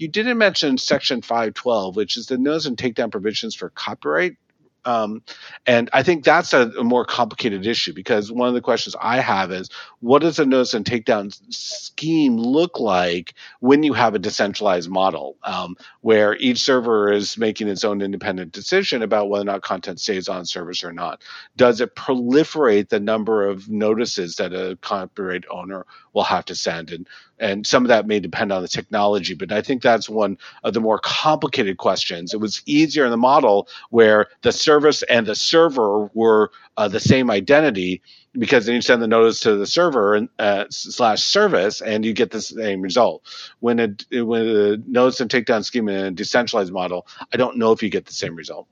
You 0.00 0.08
didn't 0.08 0.38
mention 0.38 0.78
Section 0.78 1.20
512, 1.20 1.94
which 1.94 2.16
is 2.16 2.26
the 2.26 2.38
notice 2.38 2.64
and 2.64 2.74
takedown 2.74 3.10
provisions 3.10 3.54
for 3.54 3.68
copyright 3.68 4.38
um, 4.84 5.22
and 5.66 5.90
I 5.92 6.02
think 6.02 6.24
that's 6.24 6.52
a, 6.52 6.70
a, 6.78 6.84
more 6.84 7.04
complicated 7.04 7.66
issue 7.66 7.92
because 7.92 8.32
one 8.32 8.48
of 8.48 8.54
the 8.54 8.62
questions 8.62 8.96
I 9.00 9.20
have 9.20 9.52
is 9.52 9.68
what 10.00 10.22
does 10.22 10.38
a 10.38 10.46
notice 10.46 10.72
and 10.72 10.86
takedown 10.86 11.36
scheme 11.52 12.38
look 12.38 12.80
like 12.80 13.34
when 13.60 13.82
you 13.82 13.92
have 13.92 14.14
a 14.14 14.18
decentralized 14.18 14.88
model 14.88 15.36
um, 15.44 15.76
where 16.00 16.34
each 16.36 16.60
server 16.60 17.12
is 17.12 17.36
making 17.36 17.68
its 17.68 17.84
own 17.84 18.00
independent 18.00 18.52
decision 18.52 19.02
about 19.02 19.28
whether 19.28 19.42
or 19.42 19.52
not 19.52 19.62
content 19.62 20.00
stays 20.00 20.28
on 20.28 20.46
service 20.46 20.82
or 20.82 20.92
not? 20.92 21.22
Does 21.56 21.80
it 21.82 21.94
proliferate 21.94 22.88
the 22.88 23.00
number 23.00 23.46
of 23.46 23.68
notices 23.68 24.36
that 24.36 24.54
a 24.54 24.78
copyright 24.80 25.44
owner 25.50 25.84
will 26.12 26.24
have 26.24 26.44
to 26.46 26.54
send? 26.54 26.90
And 26.90 27.08
and 27.38 27.66
some 27.66 27.84
of 27.84 27.88
that 27.88 28.06
may 28.06 28.20
depend 28.20 28.52
on 28.52 28.60
the 28.60 28.68
technology, 28.68 29.34
but 29.34 29.50
I 29.50 29.62
think 29.62 29.80
that's 29.82 30.10
one 30.10 30.36
of 30.62 30.74
the 30.74 30.80
more 30.80 30.98
complicated 30.98 31.78
questions. 31.78 32.34
It 32.34 32.40
was 32.40 32.62
easier 32.66 33.04
in 33.06 33.10
the 33.10 33.16
model 33.16 33.66
where 33.88 34.26
the 34.42 34.52
service 34.52 35.02
and 35.04 35.26
the 35.26 35.34
server 35.34 36.10
were 36.12 36.50
uh, 36.76 36.88
the 36.88 37.00
same 37.00 37.30
identity 37.30 38.02
because 38.32 38.66
then 38.66 38.76
you 38.76 38.82
send 38.82 39.02
the 39.02 39.08
notice 39.08 39.40
to 39.40 39.56
the 39.56 39.66
server 39.66 40.14
and 40.14 40.28
uh, 40.38 40.64
slash 40.70 41.24
service 41.24 41.80
and 41.80 42.04
you 42.04 42.12
get 42.12 42.30
the 42.30 42.40
same 42.40 42.82
result. 42.82 43.22
When 43.60 43.80
a 43.80 44.22
when 44.22 44.46
a 44.46 44.76
notice 44.86 45.20
and 45.20 45.30
takedown 45.30 45.64
scheme 45.64 45.88
in 45.88 46.04
a 46.04 46.10
decentralized 46.10 46.72
model, 46.72 47.06
I 47.32 47.36
don't 47.36 47.56
know 47.56 47.72
if 47.72 47.82
you 47.82 47.88
get 47.88 48.06
the 48.06 48.12
same 48.12 48.36
result. 48.36 48.68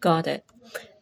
Got 0.00 0.26
it. 0.26 0.44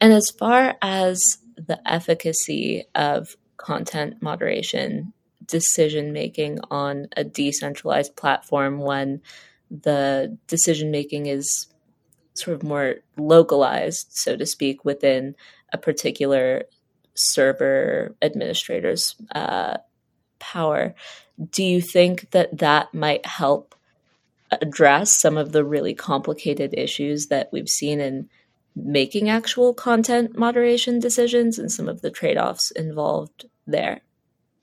And 0.00 0.12
as 0.12 0.31
far 0.31 0.77
as 0.83 1.21
the 1.57 1.81
efficacy 1.91 2.85
of 2.95 3.37
content 3.57 4.23
moderation 4.23 5.12
decision 5.49 6.12
making 6.12 6.61
on 6.71 7.09
a 7.17 7.25
decentralized 7.25 8.14
platform 8.17 8.78
when 8.78 9.21
the 9.71 10.38
decision 10.47 10.90
making 10.90 11.26
is 11.26 11.67
sort 12.35 12.55
of 12.55 12.62
more 12.62 12.97
localized, 13.17 14.09
so 14.11 14.37
to 14.37 14.47
speak, 14.47 14.85
within 14.85 15.35
a 15.73 15.78
particular 15.78 16.64
server 17.14 18.14
administrator's 18.23 19.17
uh, 19.35 19.78
power. 20.38 20.95
Do 21.50 21.64
you 21.64 21.81
think 21.81 22.31
that 22.31 22.59
that 22.59 22.95
might 22.95 23.26
help 23.26 23.75
address 24.50 25.11
some 25.11 25.37
of 25.37 25.52
the 25.52 25.64
really 25.64 25.95
complicated 25.95 26.75
issues 26.75 27.26
that 27.26 27.50
we've 27.52 27.69
seen 27.69 28.00
in 28.00 28.28
making 28.75 29.28
actual 29.28 29.75
content 29.75 30.38
moderation 30.38 31.00
decisions 31.00 31.59
and 31.59 31.71
some 31.71 31.88
of 31.88 32.00
the 32.00 32.11
trade 32.11 32.38
offs 32.38 32.71
involved 32.71 33.47
there? 33.67 34.00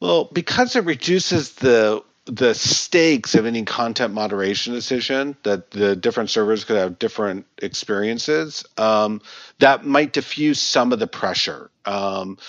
Well, 0.01 0.29
because 0.31 0.75
it 0.75 0.85
reduces 0.85 1.53
the 1.55 2.03
the 2.27 2.55
stakes 2.55 3.35
of 3.35 3.45
any 3.45 3.63
content 3.63 4.11
moderation 4.11 4.73
decision 4.73 5.37
that 5.43 5.69
the 5.69 5.95
different 5.95 6.31
servers 6.31 6.63
could 6.63 6.75
have 6.75 6.97
different 6.97 7.45
experiences 7.61 8.65
um, 8.77 9.21
that 9.59 9.85
might 9.85 10.11
diffuse 10.11 10.59
some 10.59 10.91
of 10.91 10.97
the 10.97 11.05
pressure. 11.05 11.69
Um, 11.85 12.39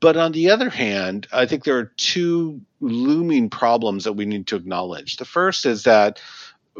but 0.00 0.18
on 0.18 0.32
the 0.32 0.50
other 0.50 0.68
hand 0.68 1.26
i 1.32 1.46
think 1.46 1.64
there 1.64 1.78
are 1.78 1.92
two 1.96 2.60
looming 2.80 3.50
problems 3.50 4.04
that 4.04 4.12
we 4.12 4.26
need 4.26 4.46
to 4.48 4.56
acknowledge. 4.56 5.16
The 5.16 5.24
first 5.24 5.66
is 5.66 5.84
that 5.84 6.20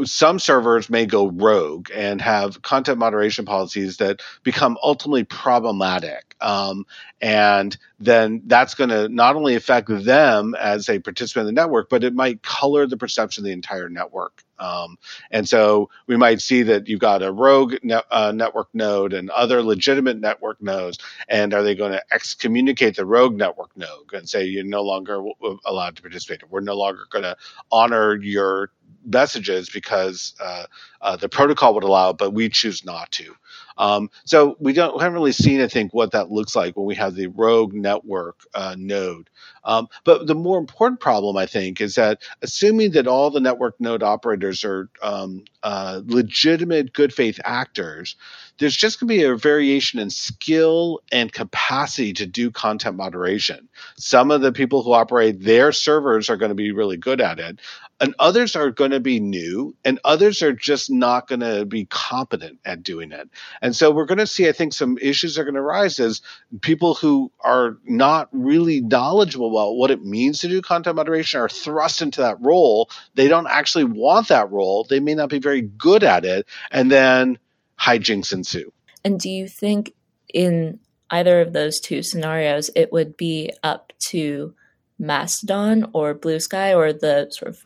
some 0.04 0.38
servers 0.38 0.90
may 0.90 1.06
go 1.06 1.28
rogue 1.28 1.88
and 1.94 2.20
have 2.20 2.62
content 2.62 2.98
moderation 2.98 3.44
policies 3.44 3.96
that 3.98 4.20
become 4.42 4.76
ultimately 4.82 5.24
problematic. 5.24 6.34
Um, 6.40 6.84
and 7.20 7.76
then 7.98 8.42
that's 8.46 8.74
going 8.74 8.90
to 8.90 9.08
not 9.08 9.36
only 9.36 9.54
affect 9.54 9.88
them 9.88 10.54
as 10.54 10.88
a 10.88 10.98
participant 10.98 11.48
in 11.48 11.54
the 11.54 11.60
network, 11.60 11.88
but 11.88 12.04
it 12.04 12.14
might 12.14 12.42
color 12.42 12.86
the 12.86 12.96
perception 12.96 13.42
of 13.42 13.46
the 13.46 13.52
entire 13.52 13.88
network. 13.88 14.44
Um, 14.58 14.98
and 15.30 15.48
so 15.48 15.90
we 16.06 16.16
might 16.16 16.40
see 16.40 16.62
that 16.64 16.88
you've 16.88 17.00
got 17.00 17.22
a 17.22 17.32
rogue 17.32 17.76
ne- 17.82 18.00
uh, 18.10 18.32
network 18.32 18.68
node 18.74 19.12
and 19.12 19.30
other 19.30 19.62
legitimate 19.62 20.18
network 20.18 20.60
nodes. 20.62 20.98
And 21.28 21.54
are 21.54 21.62
they 21.62 21.74
going 21.74 21.92
to 21.92 22.02
excommunicate 22.10 22.96
the 22.96 23.06
rogue 23.06 23.36
network 23.36 23.76
node 23.76 24.12
and 24.12 24.28
say 24.28 24.44
you're 24.44 24.64
no 24.64 24.82
longer 24.82 25.22
allowed 25.64 25.96
to 25.96 26.02
participate? 26.02 26.48
We're 26.50 26.60
no 26.60 26.76
longer 26.76 27.06
going 27.10 27.24
to 27.24 27.36
honor 27.70 28.16
your 28.16 28.70
messages 29.06 29.70
because 29.70 30.34
uh, 30.40 30.64
uh, 31.00 31.16
the 31.16 31.28
protocol 31.28 31.74
would 31.74 31.84
allow 31.84 32.12
but 32.12 32.32
we 32.32 32.48
choose 32.48 32.84
not 32.84 33.10
to. 33.12 33.34
Um, 33.78 34.10
so 34.24 34.56
we 34.60 34.72
don't 34.72 34.96
we 34.96 35.02
haven't 35.02 35.14
really 35.14 35.32
seen, 35.32 35.60
I 35.60 35.68
think, 35.68 35.94
what 35.94 36.12
that 36.12 36.30
looks 36.30 36.56
like 36.56 36.76
when 36.76 36.86
we 36.86 36.94
have 36.96 37.14
the 37.14 37.28
rogue 37.28 37.74
network 37.74 38.40
uh, 38.54 38.76
node. 38.78 39.30
Um, 39.64 39.88
but 40.04 40.26
the 40.26 40.34
more 40.34 40.58
important 40.58 41.00
problem, 41.00 41.36
I 41.36 41.46
think, 41.46 41.80
is 41.80 41.96
that 41.96 42.22
assuming 42.42 42.92
that 42.92 43.06
all 43.08 43.30
the 43.30 43.40
network 43.40 43.80
node 43.80 44.02
operators 44.02 44.64
are 44.64 44.90
um, 45.02 45.44
uh, 45.62 46.02
legitimate 46.06 46.92
good 46.92 47.12
faith 47.14 47.40
actors, 47.44 48.16
there's 48.58 48.76
just 48.76 49.00
going 49.00 49.08
to 49.08 49.14
be 49.14 49.24
a 49.24 49.36
variation 49.36 50.00
in 50.00 50.10
skill 50.10 51.00
and 51.12 51.32
capacity 51.32 52.12
to 52.14 52.26
do 52.26 52.50
content 52.50 52.96
moderation. 52.96 53.68
Some 53.98 54.30
of 54.30 54.40
the 54.42 54.52
people 54.52 54.82
who 54.82 54.92
operate 54.92 55.40
their 55.40 55.72
servers 55.72 56.30
are 56.30 56.36
going 56.36 56.50
to 56.50 56.54
be 56.56 56.72
really 56.72 56.96
good 56.96 57.20
at 57.20 57.40
it 57.40 57.60
and 58.00 58.14
others 58.18 58.56
are 58.56 58.70
going 58.70 58.90
to 58.92 59.00
be 59.00 59.20
new 59.20 59.74
and 59.84 59.98
others 60.04 60.42
are 60.42 60.52
just 60.52 60.90
not 60.90 61.28
going 61.28 61.40
to 61.40 61.64
be 61.64 61.86
competent 61.86 62.58
at 62.64 62.82
doing 62.82 63.12
it 63.12 63.28
and 63.66 63.74
so 63.74 63.90
we're 63.90 64.06
going 64.06 64.18
to 64.18 64.26
see 64.26 64.48
i 64.48 64.52
think 64.52 64.72
some 64.72 64.96
issues 64.98 65.38
are 65.38 65.44
going 65.44 65.54
to 65.54 65.60
rise 65.60 65.98
as 65.98 66.22
people 66.60 66.94
who 66.94 67.30
are 67.40 67.76
not 67.84 68.28
really 68.32 68.80
knowledgeable 68.80 69.50
about 69.50 69.72
what 69.72 69.90
it 69.90 70.04
means 70.04 70.40
to 70.40 70.48
do 70.48 70.62
content 70.62 70.96
moderation 70.96 71.40
are 71.40 71.48
thrust 71.48 72.02
into 72.02 72.20
that 72.20 72.40
role. 72.40 72.90
They 73.14 73.28
don't 73.28 73.46
actually 73.46 73.84
want 73.84 74.28
that 74.28 74.50
role. 74.50 74.84
They 74.88 75.00
may 75.00 75.14
not 75.14 75.30
be 75.30 75.38
very 75.38 75.62
good 75.62 76.04
at 76.04 76.24
it. 76.24 76.46
And 76.70 76.90
then 76.90 77.38
hijinks 77.80 78.32
ensue. 78.32 78.72
And 79.04 79.20
do 79.20 79.30
you 79.30 79.48
think 79.48 79.94
in 80.32 80.80
either 81.10 81.40
of 81.40 81.52
those 81.52 81.78
two 81.80 82.02
scenarios 82.02 82.70
it 82.74 82.92
would 82.92 83.16
be 83.16 83.52
up 83.62 83.92
to 84.08 84.54
Mastodon 84.98 85.90
or 85.92 86.14
Blue 86.14 86.40
Sky 86.40 86.74
or 86.74 86.92
the 86.92 87.28
sort 87.30 87.50
of 87.50 87.64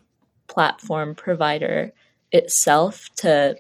platform 0.48 1.14
provider 1.14 1.92
itself 2.32 3.08
to 3.16 3.56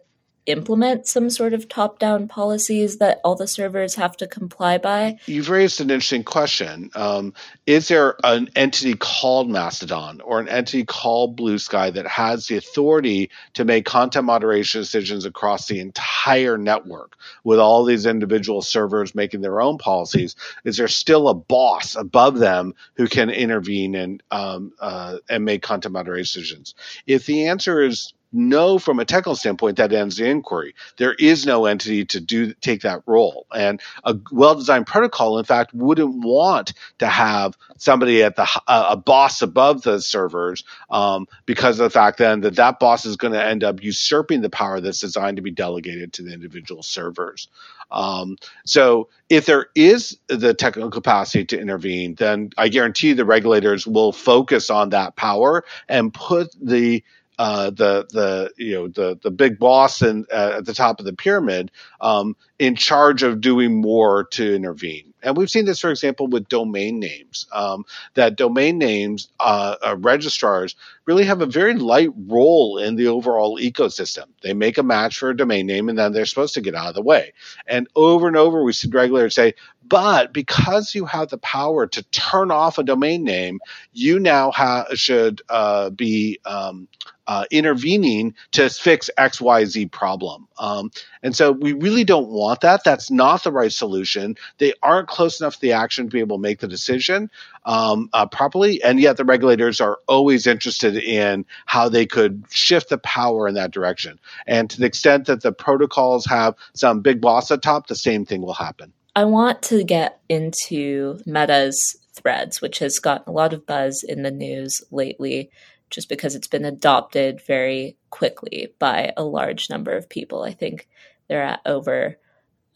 implement 0.50 1.06
some 1.06 1.30
sort 1.30 1.52
of 1.52 1.68
top 1.68 1.98
down 1.98 2.28
policies 2.28 2.98
that 2.98 3.20
all 3.24 3.34
the 3.34 3.46
servers 3.46 3.94
have 3.94 4.16
to 4.18 4.26
comply 4.26 4.78
by? 4.78 5.18
You've 5.26 5.50
raised 5.50 5.80
an 5.80 5.90
interesting 5.90 6.24
question. 6.24 6.90
Um, 6.94 7.34
is 7.66 7.88
there 7.88 8.16
an 8.24 8.50
entity 8.56 8.94
called 8.94 9.50
Mastodon 9.50 10.20
or 10.20 10.40
an 10.40 10.48
entity 10.48 10.84
called 10.84 11.36
Blue 11.36 11.58
Sky 11.58 11.90
that 11.90 12.06
has 12.06 12.46
the 12.46 12.56
authority 12.56 13.30
to 13.54 13.64
make 13.64 13.84
content 13.84 14.26
moderation 14.26 14.80
decisions 14.80 15.24
across 15.24 15.66
the 15.66 15.80
entire 15.80 16.58
network 16.58 17.16
with 17.44 17.58
all 17.58 17.84
these 17.84 18.06
individual 18.06 18.62
servers 18.62 19.14
making 19.14 19.40
their 19.40 19.60
own 19.60 19.78
policies? 19.78 20.36
Is 20.64 20.76
there 20.76 20.88
still 20.88 21.28
a 21.28 21.34
boss 21.34 21.96
above 21.96 22.38
them 22.38 22.74
who 22.94 23.06
can 23.06 23.30
intervene 23.30 23.94
and 23.94 24.22
um, 24.30 24.72
uh, 24.80 25.18
and 25.28 25.44
make 25.44 25.62
content 25.62 25.92
moderation 25.92 26.40
decisions? 26.42 26.74
If 27.06 27.26
the 27.26 27.48
answer 27.48 27.82
is 27.82 28.12
no, 28.32 28.78
from 28.78 28.98
a 29.00 29.04
technical 29.04 29.34
standpoint, 29.34 29.76
that 29.76 29.92
ends 29.92 30.16
the 30.16 30.28
inquiry. 30.28 30.74
There 30.98 31.14
is 31.14 31.46
no 31.46 31.66
entity 31.66 32.04
to 32.06 32.20
do 32.20 32.52
take 32.54 32.82
that 32.82 33.02
role, 33.06 33.46
and 33.54 33.80
a 34.04 34.16
well-designed 34.30 34.86
protocol, 34.86 35.38
in 35.38 35.44
fact, 35.44 35.74
wouldn't 35.74 36.24
want 36.24 36.72
to 36.98 37.06
have 37.06 37.56
somebody 37.76 38.22
at 38.22 38.36
the 38.36 38.48
uh, 38.66 38.86
a 38.90 38.96
boss 38.96 39.42
above 39.42 39.82
the 39.82 40.00
servers 40.00 40.64
um, 40.90 41.26
because 41.46 41.80
of 41.80 41.84
the 41.84 41.90
fact 41.90 42.18
then 42.18 42.40
that 42.42 42.56
that 42.56 42.78
boss 42.78 43.04
is 43.04 43.16
going 43.16 43.32
to 43.32 43.44
end 43.44 43.64
up 43.64 43.82
usurping 43.82 44.42
the 44.42 44.50
power 44.50 44.80
that's 44.80 45.00
designed 45.00 45.36
to 45.36 45.42
be 45.42 45.50
delegated 45.50 46.12
to 46.12 46.22
the 46.22 46.32
individual 46.32 46.82
servers. 46.82 47.48
Um, 47.90 48.36
so 48.64 49.08
if 49.28 49.46
there 49.46 49.66
is 49.74 50.18
the 50.28 50.54
technical 50.54 50.90
capacity 50.90 51.44
to 51.46 51.60
intervene, 51.60 52.14
then 52.14 52.50
I 52.56 52.68
guarantee 52.68 53.12
the 53.12 53.24
regulators 53.24 53.86
will 53.86 54.12
focus 54.12 54.70
on 54.70 54.90
that 54.90 55.16
power 55.16 55.64
and 55.88 56.14
put 56.14 56.54
the 56.60 57.02
uh, 57.40 57.70
the 57.70 58.06
the 58.10 58.52
you 58.58 58.74
know 58.74 58.88
the 58.88 59.18
the 59.22 59.30
big 59.30 59.58
boss 59.58 60.02
in, 60.02 60.26
uh, 60.30 60.56
at 60.58 60.66
the 60.66 60.74
top 60.74 61.00
of 61.00 61.06
the 61.06 61.14
pyramid 61.14 61.70
um, 61.98 62.36
in 62.58 62.76
charge 62.76 63.22
of 63.22 63.40
doing 63.40 63.80
more 63.80 64.24
to 64.24 64.54
intervene. 64.54 65.14
And 65.22 65.38
we've 65.38 65.50
seen 65.50 65.64
this, 65.64 65.80
for 65.80 65.90
example, 65.90 66.26
with 66.26 66.48
domain 66.48 66.98
names. 67.00 67.46
Um, 67.50 67.86
that 68.12 68.36
domain 68.36 68.76
names 68.76 69.28
uh, 69.40 69.76
uh, 69.82 69.96
registrars 69.98 70.76
really 71.06 71.24
have 71.24 71.40
a 71.40 71.46
very 71.46 71.74
light 71.74 72.10
role 72.14 72.76
in 72.76 72.96
the 72.96 73.06
overall 73.06 73.58
ecosystem. 73.58 74.26
They 74.42 74.52
make 74.52 74.76
a 74.76 74.82
match 74.82 75.18
for 75.18 75.30
a 75.30 75.36
domain 75.36 75.66
name, 75.66 75.88
and 75.88 75.98
then 75.98 76.12
they're 76.12 76.26
supposed 76.26 76.54
to 76.54 76.60
get 76.60 76.74
out 76.74 76.88
of 76.88 76.94
the 76.94 77.02
way. 77.02 77.32
And 77.66 77.88
over 77.96 78.28
and 78.28 78.36
over, 78.36 78.62
we 78.62 78.74
see 78.74 78.88
regulators 78.90 79.34
say, 79.34 79.54
"But 79.90 80.32
because 80.32 80.94
you 80.94 81.04
have 81.04 81.28
the 81.28 81.38
power 81.38 81.86
to 81.88 82.02
turn 82.04 82.50
off 82.50 82.78
a 82.78 82.82
domain 82.82 83.24
name, 83.24 83.60
you 83.92 84.18
now 84.18 84.50
ha- 84.52 84.86
should 84.94 85.42
uh, 85.50 85.90
be." 85.90 86.38
Um, 86.46 86.88
uh, 87.30 87.44
intervening 87.52 88.34
to 88.50 88.68
fix 88.68 89.08
X, 89.16 89.40
Y, 89.40 89.64
Z 89.64 89.86
problem. 89.86 90.48
Um, 90.58 90.90
and 91.22 91.34
so 91.34 91.52
we 91.52 91.74
really 91.74 92.02
don't 92.02 92.28
want 92.28 92.62
that. 92.62 92.82
That's 92.82 93.08
not 93.08 93.44
the 93.44 93.52
right 93.52 93.72
solution. 93.72 94.34
They 94.58 94.72
aren't 94.82 95.06
close 95.06 95.40
enough 95.40 95.54
to 95.54 95.60
the 95.60 95.74
action 95.74 96.06
to 96.06 96.10
be 96.10 96.18
able 96.18 96.38
to 96.38 96.42
make 96.42 96.58
the 96.58 96.66
decision 96.66 97.30
um, 97.64 98.10
uh, 98.12 98.26
properly. 98.26 98.82
And 98.82 98.98
yet 98.98 99.16
the 99.16 99.24
regulators 99.24 99.80
are 99.80 100.00
always 100.08 100.48
interested 100.48 100.96
in 100.96 101.46
how 101.66 101.88
they 101.88 102.04
could 102.04 102.46
shift 102.50 102.88
the 102.88 102.98
power 102.98 103.46
in 103.46 103.54
that 103.54 103.70
direction. 103.70 104.18
And 104.48 104.68
to 104.70 104.80
the 104.80 104.86
extent 104.86 105.26
that 105.26 105.40
the 105.40 105.52
protocols 105.52 106.26
have 106.26 106.56
some 106.74 107.00
big 107.00 107.20
boss 107.20 107.52
at 107.52 107.62
top, 107.62 107.86
the 107.86 107.94
same 107.94 108.26
thing 108.26 108.42
will 108.42 108.54
happen. 108.54 108.92
I 109.14 109.24
want 109.24 109.62
to 109.64 109.82
get 109.82 110.20
into 110.28 111.18
Meta's 111.26 111.96
threads, 112.14 112.60
which 112.60 112.78
has 112.78 112.98
gotten 112.98 113.28
a 113.28 113.32
lot 113.32 113.52
of 113.52 113.66
buzz 113.66 114.04
in 114.06 114.22
the 114.22 114.30
news 114.30 114.80
lately 114.90 115.50
just 115.90 116.08
because 116.08 116.36
it's 116.36 116.46
been 116.46 116.64
adopted 116.64 117.40
very 117.44 117.96
quickly 118.10 118.72
by 118.78 119.12
a 119.16 119.24
large 119.24 119.68
number 119.68 119.90
of 119.90 120.08
people. 120.08 120.44
I 120.44 120.52
think 120.52 120.88
they're 121.28 121.42
at 121.42 121.60
over 121.66 122.18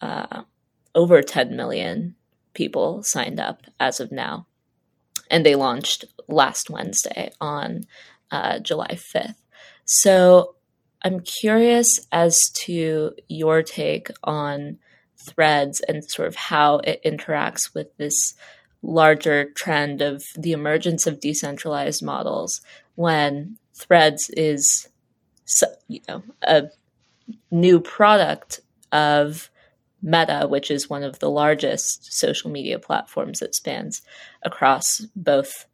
uh, 0.01 0.43
over 0.95 1.23
10 1.23 1.57
million 1.57 2.15
people 2.53 3.03
signed 3.03 3.41
up 3.41 3.63
as 3.81 4.01
of 4.01 4.13
now, 4.13 4.47
and 5.31 5.47
they 5.47 5.55
launched 5.55 6.05
last 6.29 6.71
Wednesday 6.71 7.33
on 7.41 7.85
uh, 8.31 8.59
July 8.59 8.99
5th. 9.15 9.37
So 9.85 10.57
I'm 11.03 11.21
curious 11.21 11.89
as 12.11 12.39
to 12.65 13.15
your 13.29 13.63
take 13.63 14.09
on 14.23 14.79
threads 15.25 15.81
and 15.81 16.05
sort 16.05 16.29
of 16.29 16.37
how 16.37 16.79
it 16.79 17.01
interacts 17.05 17.75
with 17.75 17.97
this 17.97 18.35
larger 18.83 19.51
trend 19.53 20.03
of 20.03 20.23
the 20.37 20.53
emergence 20.53 21.07
of 21.07 21.21
decentralized 21.21 22.03
models 22.03 22.61
when 22.95 23.57
Threads 23.77 24.31
is, 24.37 24.89
you 25.89 26.01
know, 26.07 26.23
a 26.43 26.65
new 27.51 27.81
product 27.81 28.61
of 28.93 29.51
Meta, 30.01 30.47
which 30.49 30.71
is 30.71 30.91
one 30.91 31.03
of 31.03 31.19
the 31.19 31.31
largest 31.31 32.13
social 32.13 32.51
media 32.51 32.79
platforms 32.79 33.41
that 33.41 33.55
spans 33.55 34.03
across 34.43 35.01
both 35.17 35.67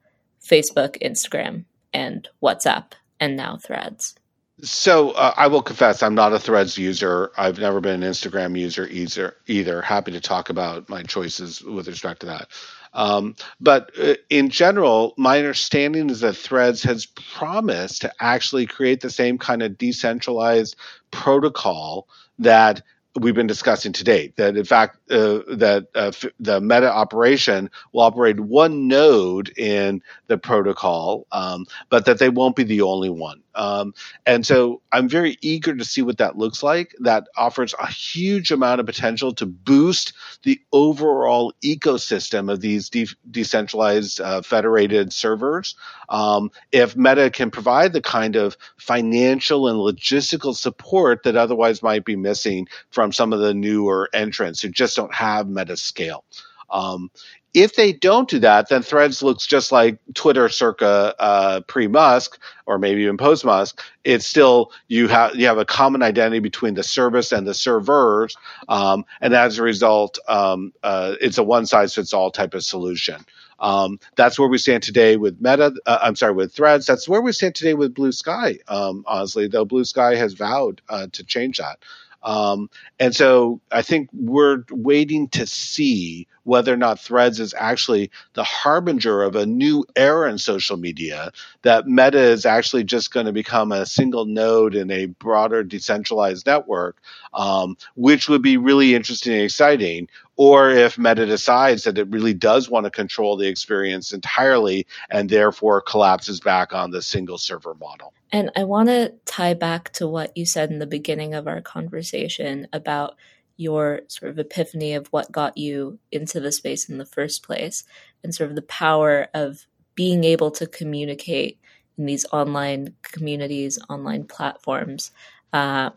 Facebook, 0.43 0.97
Instagram, 1.03 1.65
and 1.93 2.29
WhatsApp, 2.43 2.93
and 3.19 3.37
now 3.37 3.59
Threads. 3.59 4.15
So 4.63 5.13
uh, 5.13 5.35
I 5.37 5.47
will 5.47 5.63
confess, 5.63 6.03
I'm 6.03 6.15
not 6.15 6.33
a 6.33 6.39
Threads 6.39 6.77
user. 6.77 7.31
I've 7.37 7.59
never 7.59 7.81
been 7.81 8.03
an 8.03 8.11
Instagram 8.11 8.59
user 8.59 8.87
either. 8.89 9.37
Either 9.47 9.81
happy 9.83 10.13
to 10.13 10.21
talk 10.21 10.51
about 10.51 10.89
my 10.89 11.03
choices 11.03 11.63
with 11.63 11.89
respect 11.89 12.21
to 12.21 12.27
that. 12.27 12.49
Um, 12.93 13.37
but 13.61 13.93
uh, 13.99 14.15
in 14.29 14.51
general, 14.51 15.15
my 15.17 15.39
understanding 15.39 16.11
is 16.11 16.21
that 16.21 16.37
Threads 16.37 16.83
has 16.83 17.07
promised 17.07 18.03
to 18.03 18.13
actually 18.21 18.67
create 18.67 19.01
the 19.01 19.11
same 19.11 19.39
kind 19.39 19.63
of 19.63 19.79
decentralized 19.79 20.77
protocol 21.11 22.09
that 22.41 22.83
we've 23.19 23.35
been 23.35 23.47
discussing 23.47 23.93
today. 23.93 24.33
That 24.37 24.57
in 24.57 24.65
fact, 24.65 24.99
uh, 25.11 25.41
that 25.49 25.89
uh, 25.95 26.13
f- 26.15 26.25
the 26.39 26.61
meta 26.61 26.93
operation 26.93 27.71
will 27.93 28.03
operate 28.03 28.39
one 28.39 28.89
node 28.89 29.51
in 29.59 30.03
the 30.29 30.39
protocol, 30.39 31.27
um, 31.33 31.67
but 31.89 32.05
that 32.07 32.19
they 32.19 32.29
won't 32.29 32.57
be 32.57 32.65
the 32.65 32.83
only 32.83 33.11
one. 33.11 33.43
Um, 33.55 33.95
and 34.27 34.47
so 34.47 34.81
I'm 34.93 35.09
very 35.09 35.37
eager 35.41 35.75
to 35.75 35.85
see 35.85 36.03
what 36.03 36.19
that 36.19 36.37
looks 36.37 36.63
like. 36.63 36.95
That 37.01 37.29
offers 37.37 37.75
a 37.79 37.87
huge 37.87 38.51
amount 38.51 38.81
of 38.81 38.87
potential 38.87 39.35
to 39.35 39.47
boost 39.47 40.13
the 40.43 40.61
overall 40.73 41.53
ecosystem 41.65 42.51
of 42.53 42.61
these 42.61 42.89
de- 42.91 43.09
decentralized 43.31 44.21
uh, 44.21 44.43
federated 44.43 45.13
servers. 45.13 45.75
Um, 46.09 46.51
if 46.73 46.97
Meta 46.97 47.31
can 47.31 47.51
provide 47.51 47.93
the 47.93 48.03
kind 48.03 48.37
of 48.37 48.57
financial 48.77 49.69
and 49.69 49.79
logistical 49.79 50.55
support 50.55 51.23
that 51.25 51.37
otherwise 51.37 51.83
might 51.83 52.05
be 52.05 52.17
missing 52.17 52.69
from 52.91 53.13
some 53.13 53.33
of 53.33 53.41
the 53.41 53.55
newer 53.55 54.09
entrants 54.13 54.61
who 54.61 54.69
just 54.69 54.97
don't 54.97 55.15
have 55.15 55.49
Meta 55.49 55.77
scale. 55.77 56.25
Um, 56.71 57.11
if 57.55 57.75
they 57.75 57.93
don't 57.93 58.29
do 58.29 58.39
that, 58.41 58.69
then 58.69 58.83
Threads 58.83 59.23
looks 59.23 59.47
just 59.47 59.73
like 59.73 59.99
Twitter 60.15 60.49
circa 60.49 61.15
uh, 61.19 61.61
pre 61.63 61.89
Musk 61.89 62.39
or 62.67 62.79
maybe 62.79 63.03
even 63.03 63.17
post 63.17 63.45
Musk. 63.45 63.83
It's 64.05 64.27
still 64.27 64.73
you 64.89 65.09
have 65.09 65.35
you 65.35 65.47
have 65.47 65.59
a 65.59 65.65
common 65.65 66.03
identity 66.03 66.39
between 66.39 66.75
the 66.75 66.83
service 66.83 67.33
and 67.33 67.47
the 67.47 67.55
servers, 67.55 68.37
um, 68.69 69.05
and 69.21 69.35
as 69.35 69.59
a 69.59 69.63
result, 69.63 70.19
um, 70.29 70.73
uh, 70.83 71.17
it's 71.21 71.39
a 71.39 71.43
one 71.43 71.67
size 71.67 71.95
fits 71.95 72.13
all 72.13 72.31
type 72.31 72.55
of 72.55 72.63
solution. 72.63 73.25
Um, 73.59 74.01
that's 74.17 74.39
where 74.39 74.49
we 74.49 74.59
stand 74.59 74.83
today 74.83 75.17
with 75.17 75.41
Meta. 75.41 75.73
Uh, 75.87 75.99
I'm 76.03 76.17
sorry, 76.17 76.33
with 76.33 76.55
Threads. 76.55 76.87
That's 76.87 77.09
where 77.09 77.21
we 77.21 77.33
stand 77.33 77.55
today 77.55 77.75
with 77.75 77.95
Blue 77.95 78.13
Sky. 78.13 78.59
Um, 78.69 79.05
honestly, 79.07 79.49
though, 79.49 79.65
Blue 79.67 79.85
Sky 79.85 80.15
has 80.17 80.33
vowed 80.33 80.81
uh, 80.89 81.09
to 81.13 81.25
change 81.25 81.59
that. 81.59 81.79
Um, 82.23 82.69
and 82.99 83.15
so 83.15 83.61
I 83.73 83.83
think 83.83 84.11
we're 84.13 84.65
waiting 84.71 85.29
to 85.29 85.47
see 85.47 86.27
whether 86.45 86.73
or 86.73 86.77
not 86.77 86.99
Threads 86.99 87.39
is 87.39 87.55
actually 87.57 88.11
the 88.35 88.45
harbinger 88.45 89.23
of 89.23 89.37
a 89.37 89.47
new 89.47 89.85
era 89.95 90.31
in 90.31 90.39
social 90.39 90.77
media, 90.77 91.33
that 91.63 91.87
Meta 91.87 92.19
is 92.19 92.45
actually 92.47 92.85
just 92.85 93.13
going 93.13 93.27
to 93.27 93.33
become 93.33 93.73
a 93.73 93.87
single 93.87 94.25
node 94.25 94.75
in 94.75 94.91
a 94.91 95.07
broader 95.07 95.63
decentralized 95.63 96.47
network, 96.47 96.97
um, 97.35 97.77
which 97.95 98.29
would 98.29 98.43
be 98.43 98.57
really 98.57 98.95
interesting 98.95 99.35
and 99.35 99.43
exciting. 99.43 100.09
Or 100.37 100.71
if 100.71 100.99
Meta 100.99 101.27
decides 101.27 101.85
that 101.85 101.99
it 101.99 102.09
really 102.09 102.35
does 102.35 102.71
want 102.71 102.85
to 102.85 102.91
control 102.91 103.37
the 103.37 103.49
experience 103.49 104.13
entirely 104.13 104.87
and 105.11 105.29
therefore 105.29 105.83
collapses 105.83 106.41
back 106.41 106.73
on 106.73 106.91
the 106.91 107.03
single 107.03 107.39
server 107.39 107.75
model. 107.75 108.13
And 108.33 108.51
I 108.57 108.65
want 108.65 108.89
to 108.89 109.15
tie 109.25 109.55
back 109.55 109.93
to 109.95 110.07
what 110.07 110.37
you 110.37 110.47
said 110.47 110.71
in 110.71 110.79
the 110.79 110.87
beginning 110.87 111.35
of 111.35 111.49
our 111.49 111.61
conversation 111.61 112.69
about 112.73 113.17
your 113.57 114.01
sort 114.09 114.31
of 114.31 114.39
epiphany 114.39 114.95
of 114.95 115.09
what 115.09 115.33
got 115.33 115.59
you 115.59 115.99
into 116.11 116.41
the 116.41 116.53
space 116.53 116.89
in 116.89 116.99
the 116.99 117.05
first 117.05 117.43
place 117.43 117.85
and 118.23 118.35
sort 118.35 118.49
of 118.51 118.57
the 118.57 118.63
power 118.63 119.29
of 119.35 119.67
being 119.95 120.25
able 120.25 120.51
to 120.51 120.67
communicate 120.67 121.59
in 121.99 122.07
these 122.07 122.25
online 122.33 122.95
communities, 123.03 123.79
online 123.91 124.25
platforms 124.25 125.11
uh, 125.53 125.91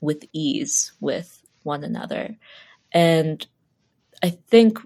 with 0.00 0.24
ease 0.32 0.92
with 1.00 1.42
one 1.62 1.84
another. 1.84 2.36
And 2.92 3.46
I 4.22 4.30
think, 4.30 4.78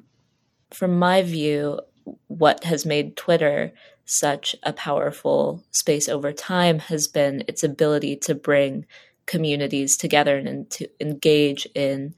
from 0.70 0.98
my 0.98 1.22
view, 1.22 1.80
what 2.26 2.64
has 2.64 2.84
made 2.84 3.16
Twitter 3.16 3.72
such 4.10 4.56
a 4.62 4.72
powerful 4.72 5.62
space 5.70 6.08
over 6.08 6.32
time 6.32 6.78
has 6.78 7.06
been 7.06 7.44
its 7.46 7.62
ability 7.62 8.16
to 8.16 8.34
bring 8.34 8.86
communities 9.26 9.98
together 9.98 10.38
and 10.38 10.70
to 10.70 10.88
engage 11.00 11.66
in 11.74 12.14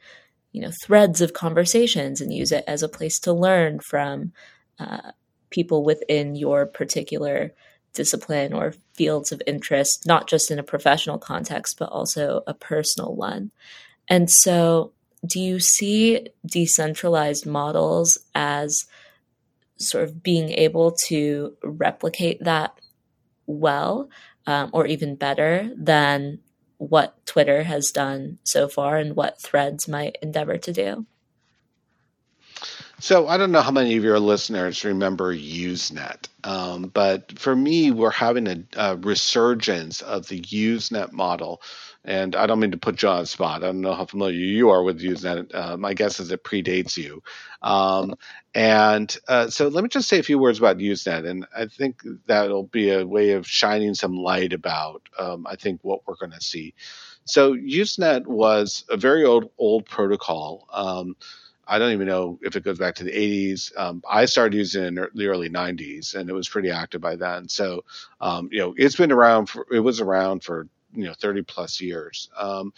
you 0.52 0.62
know 0.62 0.70
threads 0.84 1.20
of 1.20 1.32
conversations 1.32 2.20
and 2.20 2.32
use 2.32 2.52
it 2.52 2.62
as 2.68 2.84
a 2.84 2.88
place 2.88 3.18
to 3.18 3.32
learn 3.32 3.80
from 3.80 4.32
uh, 4.78 5.10
people 5.50 5.82
within 5.82 6.36
your 6.36 6.64
particular 6.64 7.52
discipline 7.92 8.52
or 8.52 8.72
fields 8.94 9.32
of 9.32 9.42
interest 9.46 10.06
not 10.06 10.28
just 10.28 10.50
in 10.50 10.60
a 10.60 10.62
professional 10.62 11.18
context 11.18 11.76
but 11.76 11.88
also 11.88 12.42
a 12.46 12.54
personal 12.54 13.14
one. 13.14 13.50
And 14.08 14.30
so 14.30 14.92
do 15.26 15.40
you 15.40 15.58
see 15.58 16.28
decentralized 16.46 17.46
models 17.46 18.16
as 18.34 18.86
sort 19.80 20.04
of 20.04 20.22
being 20.22 20.50
able 20.50 20.92
to 21.08 21.56
replicate 21.62 22.44
that 22.44 22.78
well 23.46 24.08
um, 24.46 24.70
or 24.72 24.86
even 24.86 25.16
better 25.16 25.70
than 25.76 26.38
what 26.78 27.26
Twitter 27.26 27.62
has 27.62 27.90
done 27.90 28.38
so 28.44 28.68
far 28.68 28.96
and 28.96 29.14
what 29.14 29.40
Threads 29.40 29.86
might 29.86 30.16
endeavor 30.22 30.56
to 30.58 30.72
do. 30.72 31.06
So 33.00 33.28
I 33.28 33.38
don't 33.38 33.52
know 33.52 33.62
how 33.62 33.70
many 33.70 33.96
of 33.96 34.04
your 34.04 34.20
listeners 34.20 34.84
remember 34.84 35.34
Usenet, 35.34 36.28
um, 36.44 36.90
but 36.92 37.38
for 37.38 37.56
me, 37.56 37.90
we're 37.90 38.10
having 38.10 38.46
a, 38.46 38.62
a, 38.76 38.96
resurgence 38.96 40.02
of 40.02 40.28
the 40.28 40.40
Usenet 40.40 41.10
model. 41.10 41.62
And 42.04 42.34
I 42.34 42.46
don't 42.46 42.60
mean 42.60 42.70
to 42.70 42.78
put 42.78 43.02
you 43.02 43.08
on 43.10 43.26
spot. 43.26 43.62
I 43.62 43.66
don't 43.66 43.82
know 43.82 43.92
how 43.92 44.06
familiar 44.06 44.38
you 44.38 44.70
are 44.70 44.82
with 44.82 45.00
Usenet. 45.00 45.54
Uh, 45.54 45.76
my 45.76 45.92
guess 45.92 46.18
is 46.18 46.30
it 46.30 46.42
predates 46.44 46.96
you. 46.96 47.22
Um, 47.60 48.14
and 48.54 49.14
uh, 49.28 49.48
so 49.48 49.68
let 49.68 49.82
me 49.84 49.88
just 49.88 50.08
say 50.08 50.18
a 50.18 50.22
few 50.22 50.38
words 50.38 50.58
about 50.58 50.78
Usenet, 50.78 51.28
and 51.28 51.46
I 51.54 51.66
think 51.66 52.02
that'll 52.26 52.64
be 52.64 52.90
a 52.90 53.06
way 53.06 53.32
of 53.32 53.46
shining 53.46 53.94
some 53.94 54.16
light 54.16 54.54
about, 54.54 55.02
um, 55.18 55.46
I 55.46 55.56
think, 55.56 55.80
what 55.82 56.00
we're 56.06 56.16
going 56.16 56.32
to 56.32 56.40
see. 56.40 56.74
So 57.24 57.54
Usenet 57.54 58.26
was 58.26 58.84
a 58.88 58.96
very 58.96 59.24
old 59.24 59.50
old 59.58 59.84
protocol. 59.84 60.66
Um, 60.72 61.16
I 61.68 61.78
don't 61.78 61.92
even 61.92 62.08
know 62.08 62.38
if 62.42 62.56
it 62.56 62.64
goes 62.64 62.78
back 62.78 62.96
to 62.96 63.04
the 63.04 63.12
80s. 63.12 63.70
Um, 63.78 64.02
I 64.10 64.24
started 64.24 64.56
using 64.56 64.82
it 64.82 64.88
in 64.88 65.08
the 65.14 65.26
early 65.28 65.48
90s, 65.48 66.16
and 66.16 66.28
it 66.28 66.32
was 66.32 66.48
pretty 66.48 66.70
active 66.70 67.00
by 67.00 67.14
then. 67.14 67.48
So, 67.48 67.84
um, 68.20 68.48
you 68.50 68.58
know, 68.58 68.74
it's 68.76 68.96
been 68.96 69.12
around. 69.12 69.46
For, 69.46 69.64
it 69.70 69.78
was 69.78 70.00
around 70.00 70.42
for 70.42 70.66
you 70.94 71.04
know 71.04 71.14
30 71.14 71.42
plus 71.42 71.80
years. 71.80 72.28
Um, 72.36 72.72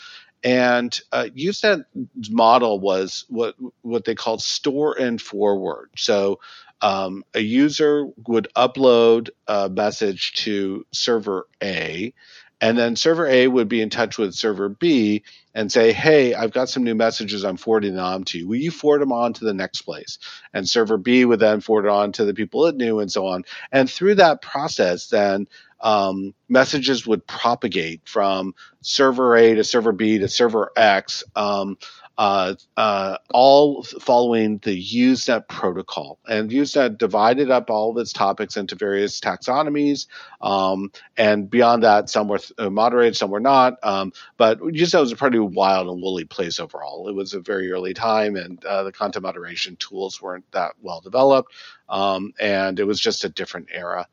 and 0.44 0.98
uh, 1.12 1.29
Usenet's 1.37 2.31
model 2.31 2.81
was 2.81 3.25
what 3.29 3.55
what 3.83 4.05
they 4.05 4.14
called 4.14 4.42
store 4.42 4.98
and 4.98 5.20
forward. 5.20 5.90
So 5.96 6.40
um, 6.81 7.25
a 7.35 7.40
user 7.40 8.07
would 8.27 8.48
upload 8.57 9.31
a 9.46 9.68
message 9.68 10.33
to 10.44 10.85
server 10.90 11.46
A, 11.62 12.12
and 12.61 12.77
then 12.77 12.96
server 12.96 13.27
A 13.27 13.46
would 13.46 13.68
be 13.68 13.81
in 13.83 13.90
touch 13.90 14.18
with 14.18 14.35
server 14.35 14.68
B 14.68 15.22
and 15.55 15.70
say, 15.70 15.92
Hey, 15.92 16.35
I've 16.35 16.53
got 16.53 16.68
some 16.68 16.83
new 16.85 16.94
messages. 16.94 17.44
I'm 17.44 17.57
forwarding 17.57 17.94
them 17.94 18.05
on 18.05 18.25
to 18.25 18.38
you. 18.38 18.48
Will 18.48 18.57
you 18.57 18.70
forward 18.70 19.01
them 19.03 19.12
on 19.12 19.33
to 19.35 19.44
the 19.44 19.55
next 19.55 19.83
place? 19.83 20.18
And 20.53 20.68
server 20.68 20.96
B 20.96 21.25
would 21.25 21.40
then 21.40 21.61
forward 21.61 21.87
it 21.87 21.90
on 21.90 22.12
to 22.12 22.25
the 22.25 22.35
people 22.35 22.66
it 22.66 22.77
knew 22.77 23.01
and 23.01 23.11
so 23.12 23.27
on. 23.27 23.44
And 23.70 23.88
through 23.90 24.16
that 24.16 24.42
process, 24.42 25.09
then 25.09 25.46
um, 25.83 26.35
messages 26.49 27.07
would 27.07 27.27
propagate 27.27 28.03
from 28.05 28.55
server 28.81 29.37
A 29.37 29.55
to 29.55 29.64
server 29.64 29.92
B 29.92 30.18
to 30.18 30.29
server 30.29 30.73
X. 30.77 31.25
Um, 31.37 31.77
uh, 32.18 32.55
uh, 32.77 33.16
all 33.33 33.83
following 33.83 34.59
the 34.59 34.81
Usenet 34.81 35.49
protocol. 35.49 36.18
And 36.29 36.51
Usenet 36.51 36.99
divided 36.99 37.51
up 37.51 37.71
all 37.71 37.90
of 37.90 37.97
its 37.97 38.12
topics 38.12 38.57
into 38.57 38.77
various 38.77 39.18
taxonomies. 39.18 40.07
Um, 40.40 40.92
and 41.16 41.49
beyond 41.49 41.83
that, 41.85 42.11
some 42.11 42.29
were 42.29 42.38
th- 42.38 42.53
uh, 42.59 42.71
moderated, 42.71 43.16
some 43.16 43.31
were 43.31 43.40
not. 43.40 43.75
Um, 43.83 44.12
but 44.37 44.61
Usenet 44.61 45.01
was 45.01 45.12
a 45.12 45.16
pretty 45.16 45.38
wild 45.38 45.88
and 45.88 46.03
woolly 46.03 46.25
place 46.25 46.61
overall. 46.61 47.09
It 47.09 47.14
was 47.14 47.35
a 47.35 47.40
very 47.40 47.73
early 47.73 47.95
time, 47.95 48.37
and 48.37 48.62
uh, 48.64 48.83
the 48.83 48.92
content 48.92 49.23
moderation 49.23 49.77
tools 49.77 50.21
weren't 50.21 50.51
that 50.53 50.75
well 50.83 51.01
developed. 51.01 51.53
Um, 51.88 52.35
and 52.38 52.79
it 52.79 52.85
was 52.85 53.01
just 53.01 53.25
a 53.25 53.31
different 53.31 53.68
era. 53.73 54.07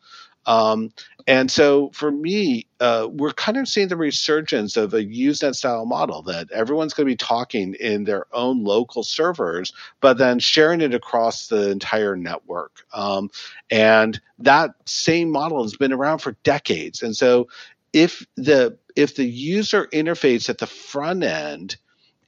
Um, 0.46 0.92
and 1.30 1.52
so 1.52 1.92
for 1.94 2.10
me, 2.10 2.66
uh, 2.80 3.08
we're 3.12 3.34
kind 3.34 3.56
of 3.58 3.68
seeing 3.68 3.88
the 3.88 3.96
resurgence 3.96 4.76
of 4.76 4.96
a 4.96 5.04
Usenet 5.04 5.54
style 5.54 5.86
model 5.86 6.24
that 6.24 6.52
everyone's 6.52 6.96
going 6.96 7.06
to 7.06 7.12
be 7.12 7.16
talking 7.16 7.76
in 7.76 8.06
their 8.06 8.26
own 8.34 8.64
local 8.64 9.04
servers, 9.04 9.72
but 10.02 10.18
then 10.18 10.40
sharing 10.40 10.82
it 10.82 10.96
across 10.96 11.46
the 11.46 11.70
entire 11.70 12.16
network. 12.16 12.84
Um, 12.96 13.30
and 13.70 14.20
that 14.40 14.72
same 14.86 15.30
model 15.30 15.62
has 15.62 15.78
been 15.78 15.94
around 15.94 16.18
for 16.18 16.32
decades. 16.44 17.04
And 17.04 17.16
so 17.16 17.48
if 17.94 18.26
the 18.36 18.80
if 18.96 19.16
the 19.16 19.26
user 19.26 19.86
interface 19.94 20.50
at 20.50 20.58
the 20.58 20.66
front 20.66 21.24
end 21.24 21.78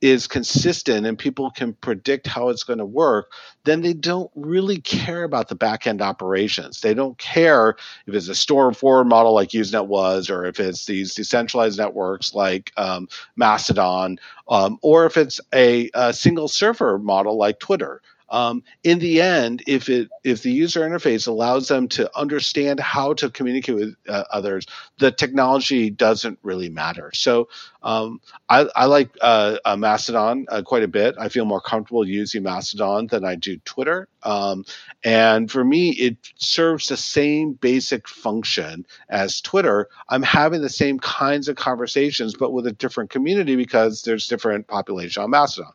is 0.01 0.25
consistent 0.25 1.05
and 1.05 1.17
people 1.17 1.51
can 1.51 1.73
predict 1.73 2.25
how 2.25 2.49
it's 2.49 2.63
going 2.63 2.79
to 2.79 2.85
work, 2.85 3.31
then 3.65 3.81
they 3.81 3.93
don't 3.93 4.31
really 4.35 4.81
care 4.81 5.23
about 5.23 5.47
the 5.47 5.55
back 5.55 5.85
end 5.85 6.01
operations. 6.01 6.81
They 6.81 6.95
don't 6.95 7.17
care 7.19 7.75
if 8.07 8.15
it's 8.15 8.27
a 8.27 8.35
store 8.35 8.73
forward 8.73 9.05
model 9.05 9.33
like 9.33 9.49
Usenet 9.49 9.85
was, 9.85 10.29
or 10.29 10.45
if 10.45 10.59
it's 10.59 10.85
these 10.85 11.13
decentralized 11.13 11.77
networks 11.77 12.33
like 12.33 12.71
um, 12.77 13.07
Mastodon, 13.35 14.19
um, 14.49 14.79
or 14.81 15.05
if 15.05 15.17
it's 15.17 15.39
a, 15.53 15.89
a, 15.93 16.11
single 16.13 16.47
server 16.47 16.97
model 16.99 17.37
like 17.37 17.59
Twitter. 17.59 18.01
Um, 18.31 18.63
in 18.83 18.99
the 18.99 19.21
end, 19.21 19.61
if 19.67 19.89
it 19.89 20.09
if 20.23 20.41
the 20.41 20.51
user 20.51 20.81
interface 20.81 21.27
allows 21.27 21.67
them 21.67 21.89
to 21.89 22.09
understand 22.17 22.79
how 22.79 23.13
to 23.15 23.29
communicate 23.29 23.75
with 23.75 23.95
uh, 24.07 24.23
others, 24.31 24.65
the 24.99 25.11
technology 25.11 25.89
doesn't 25.89 26.39
really 26.41 26.69
matter. 26.69 27.11
So 27.13 27.49
um, 27.83 28.21
I, 28.47 28.67
I, 28.75 28.85
like 28.85 29.09
uh, 29.21 29.57
uh, 29.65 29.75
Mastodon 29.75 30.45
uh, 30.49 30.61
quite 30.61 30.83
a 30.83 30.87
bit. 30.87 31.15
I 31.19 31.29
feel 31.29 31.45
more 31.45 31.59
comfortable 31.59 32.07
using 32.07 32.43
Mastodon 32.43 33.07
than 33.07 33.25
I 33.25 33.35
do 33.35 33.57
Twitter. 33.65 34.07
Um, 34.23 34.65
and 35.03 35.51
for 35.51 35.63
me, 35.63 35.89
it 35.91 36.17
serves 36.35 36.87
the 36.87 36.97
same 36.97 37.53
basic 37.53 38.07
function 38.07 38.85
as 39.09 39.41
Twitter. 39.41 39.89
I'm 40.07 40.23
having 40.23 40.61
the 40.61 40.69
same 40.69 40.99
kinds 40.99 41.47
of 41.47 41.55
conversations, 41.55 42.35
but 42.35 42.53
with 42.53 42.67
a 42.67 42.71
different 42.71 43.09
community 43.09 43.55
because 43.55 44.03
there's 44.03 44.27
different 44.27 44.67
population 44.67 45.23
on 45.23 45.31
Mastodon. 45.31 45.73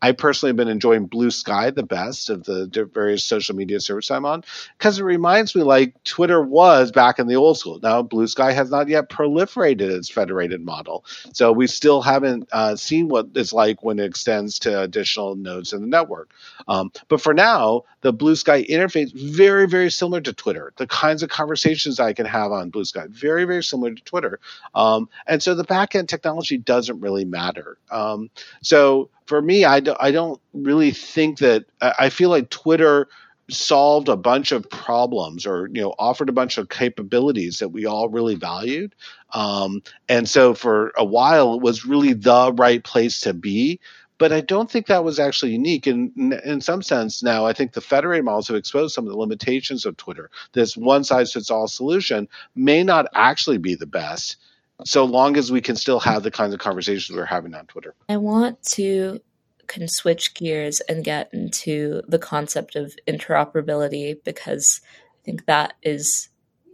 I 0.00 0.12
personally 0.12 0.50
have 0.50 0.56
been 0.56 0.68
enjoying 0.68 1.06
Blue 1.06 1.30
Sky 1.30 1.70
the 1.70 1.82
best 1.82 2.30
of 2.30 2.44
the 2.44 2.88
various 2.92 3.24
social 3.24 3.56
media 3.56 3.80
services 3.80 4.10
I'm 4.10 4.24
on 4.24 4.44
because 4.76 4.98
it 4.98 5.04
reminds 5.04 5.54
me 5.54 5.62
like 5.62 6.02
Twitter 6.04 6.42
was 6.42 6.92
back 6.92 7.18
in 7.18 7.26
the 7.26 7.36
old 7.36 7.58
school. 7.58 7.80
Now, 7.82 8.02
Blue 8.02 8.26
Sky 8.26 8.52
has 8.52 8.70
not 8.70 8.88
yet 8.88 9.08
proliferated 9.08 9.90
its 9.90 10.08
federated 10.08 10.64
model. 10.64 11.04
So 11.32 11.52
we 11.52 11.66
still 11.66 12.00
haven't 12.00 12.48
uh, 12.52 12.76
seen 12.76 13.08
what 13.08 13.28
it's 13.34 13.52
like 13.52 13.82
when 13.82 13.98
it 13.98 14.04
extends 14.04 14.60
to 14.60 14.82
additional 14.82 15.34
nodes 15.34 15.72
in 15.72 15.80
the 15.80 15.88
network. 15.88 16.30
Um, 16.68 16.92
but 17.08 17.20
for 17.20 17.34
now, 17.34 17.84
the 18.02 18.12
Blue 18.12 18.36
Sky 18.36 18.62
interface 18.64 19.12
very, 19.12 19.66
very 19.66 19.90
similar 19.90 20.20
to 20.20 20.32
Twitter. 20.32 20.72
The 20.76 20.86
kinds 20.86 21.22
of 21.22 21.30
conversations 21.30 21.98
I 21.98 22.12
can 22.12 22.26
have 22.26 22.52
on 22.52 22.70
Blue 22.70 22.84
Sky, 22.84 23.06
very, 23.08 23.44
very 23.44 23.64
similar 23.64 23.94
to 23.94 24.04
Twitter. 24.04 24.38
Um, 24.74 25.08
and 25.26 25.42
so 25.42 25.54
the 25.54 25.64
backend 25.64 26.08
technology 26.08 26.56
doesn't 26.56 27.00
really 27.00 27.24
matter. 27.24 27.78
Um, 27.90 28.30
so 28.62 29.10
for 29.28 29.42
me, 29.42 29.64
I, 29.64 29.80
do, 29.80 29.94
I 30.00 30.10
don't 30.10 30.40
really 30.54 30.90
think 30.90 31.38
that 31.38 31.66
I 31.82 32.08
feel 32.08 32.30
like 32.30 32.48
Twitter 32.48 33.08
solved 33.50 34.08
a 34.08 34.16
bunch 34.16 34.52
of 34.52 34.68
problems 34.68 35.46
or 35.46 35.68
you 35.72 35.80
know 35.80 35.94
offered 35.98 36.28
a 36.28 36.32
bunch 36.32 36.58
of 36.58 36.68
capabilities 36.68 37.58
that 37.60 37.70
we 37.70 37.86
all 37.86 38.10
really 38.10 38.34
valued 38.34 38.94
um, 39.32 39.82
and 40.06 40.28
so 40.28 40.52
for 40.52 40.92
a 40.98 41.04
while 41.04 41.54
it 41.54 41.62
was 41.62 41.86
really 41.86 42.12
the 42.12 42.52
right 42.58 42.84
place 42.84 43.22
to 43.22 43.32
be 43.32 43.80
but 44.18 44.32
I 44.32 44.40
don't 44.40 44.70
think 44.70 44.86
that 44.86 45.04
was 45.04 45.20
actually 45.20 45.52
unique. 45.52 45.86
And 45.86 46.34
in 46.44 46.60
some 46.60 46.82
sense, 46.82 47.22
now 47.22 47.46
I 47.46 47.52
think 47.52 47.72
the 47.72 47.80
federated 47.80 48.24
models 48.24 48.48
have 48.48 48.56
exposed 48.56 48.94
some 48.94 49.06
of 49.06 49.12
the 49.12 49.18
limitations 49.18 49.86
of 49.86 49.96
Twitter. 49.96 50.28
This 50.52 50.76
one 50.76 51.04
size 51.04 51.32
fits 51.32 51.50
all 51.50 51.68
solution 51.68 52.28
may 52.56 52.82
not 52.82 53.06
actually 53.14 53.58
be 53.58 53.76
the 53.76 53.86
best, 53.86 54.36
so 54.84 55.04
long 55.04 55.36
as 55.36 55.50
we 55.50 55.60
can 55.60 55.76
still 55.76 56.00
have 56.00 56.22
the 56.22 56.30
kinds 56.30 56.54
of 56.54 56.60
conversations 56.60 57.16
we're 57.16 57.24
having 57.24 57.54
on 57.54 57.66
Twitter. 57.66 57.94
I 58.08 58.16
want 58.16 58.62
to 58.74 59.20
of 59.82 59.90
switch 59.90 60.34
gears 60.34 60.80
and 60.88 61.04
get 61.04 61.28
into 61.32 62.02
the 62.08 62.18
concept 62.18 62.74
of 62.74 62.94
interoperability 63.06 64.16
because 64.24 64.80
I 65.22 65.24
think 65.24 65.46
that 65.46 65.74
is 65.82 66.30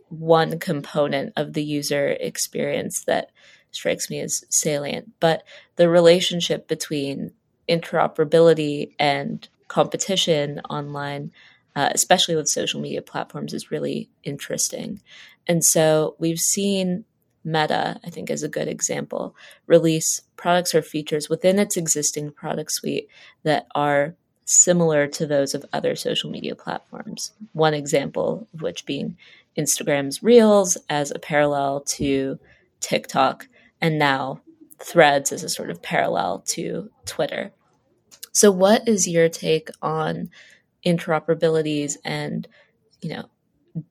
one 0.09 0.59
component 0.59 1.33
of 1.37 1.53
the 1.53 1.65
user 1.65 2.09
experience 2.21 3.05
that 3.07 3.31
strikes 3.73 4.09
me 4.09 4.21
as 4.21 4.45
salient. 4.49 5.13
But 5.19 5.43
the 5.77 5.89
relationship 5.89 6.69
between 6.69 7.33
interoperability 7.69 8.93
and 8.99 9.47
competition 9.69 10.61
online, 10.71 11.33
uh, 11.75 11.91
especially 11.93 12.37
with 12.37 12.49
social 12.49 12.81
media 12.81 13.03
platforms, 13.03 13.53
is 13.53 13.71
really 13.71 14.09
interesting. 14.23 15.01
And 15.47 15.65
so 15.65 16.15
we've 16.19 16.39
seen 16.39 17.05
Meta, 17.45 18.01
I 18.05 18.11
think, 18.11 18.31
is 18.31 18.43
a 18.43 18.49
good 18.49 18.69
example, 18.69 19.37
release 19.67 20.23
products 20.37 20.75
or 20.75 20.83
features 20.83 21.29
within 21.29 21.59
its 21.59 21.77
existing 21.77 22.33
product 22.33 22.73
suite 22.73 23.09
that 23.43 23.67
are 23.75 24.15
similar 24.47 25.07
to 25.07 25.27
those 25.27 25.55
of 25.55 25.65
other 25.73 25.97
social 25.97 26.31
media 26.31 26.55
platforms. 26.55 27.33
One 27.53 27.75
example 27.75 28.49
of 28.55 28.63
which 28.63 28.87
being 28.87 29.17
Instagram's 29.59 30.23
Reels 30.23 30.77
as 30.89 31.11
a 31.11 31.19
parallel 31.19 31.81
to 31.81 32.39
TikTok, 32.81 33.49
and 33.81 33.99
now 33.99 34.41
Threads 34.81 35.33
as 35.33 35.43
a 35.43 35.49
sort 35.49 35.71
of 35.71 35.81
parallel 35.81 36.41
to 36.49 36.91
Twitter. 37.07 37.53
So, 38.33 38.51
what 38.51 38.87
is 38.89 39.09
your 39.09 39.29
take 39.29 39.71
on 39.81 40.31
interoperabilities 40.85 41.97
and, 42.05 42.47
you 43.01 43.11
know, 43.11 43.31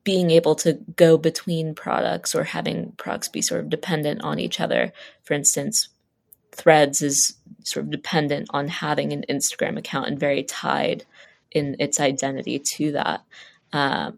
being 0.04 0.32
able 0.32 0.56
to 0.56 0.74
go 0.96 1.18
between 1.18 1.76
products 1.76 2.34
or 2.34 2.44
having 2.44 2.94
products 2.98 3.28
be 3.28 3.42
sort 3.42 3.62
of 3.62 3.70
dependent 3.70 4.22
on 4.22 4.40
each 4.40 4.60
other. 4.60 4.94
For 5.24 5.34
instance, 5.34 5.90
Threads 6.56 7.02
is 7.02 7.36
sort 7.64 7.86
of 7.86 7.92
dependent 7.92 8.48
on 8.52 8.68
having 8.68 9.12
an 9.12 9.26
Instagram 9.30 9.78
account 9.78 10.08
and 10.08 10.20
very 10.20 10.44
tied 10.44 11.04
in 11.52 11.76
its 11.80 12.00
identity 12.00 12.62
to 12.76 12.92
that. 12.92 13.24
Uh, 13.72 14.12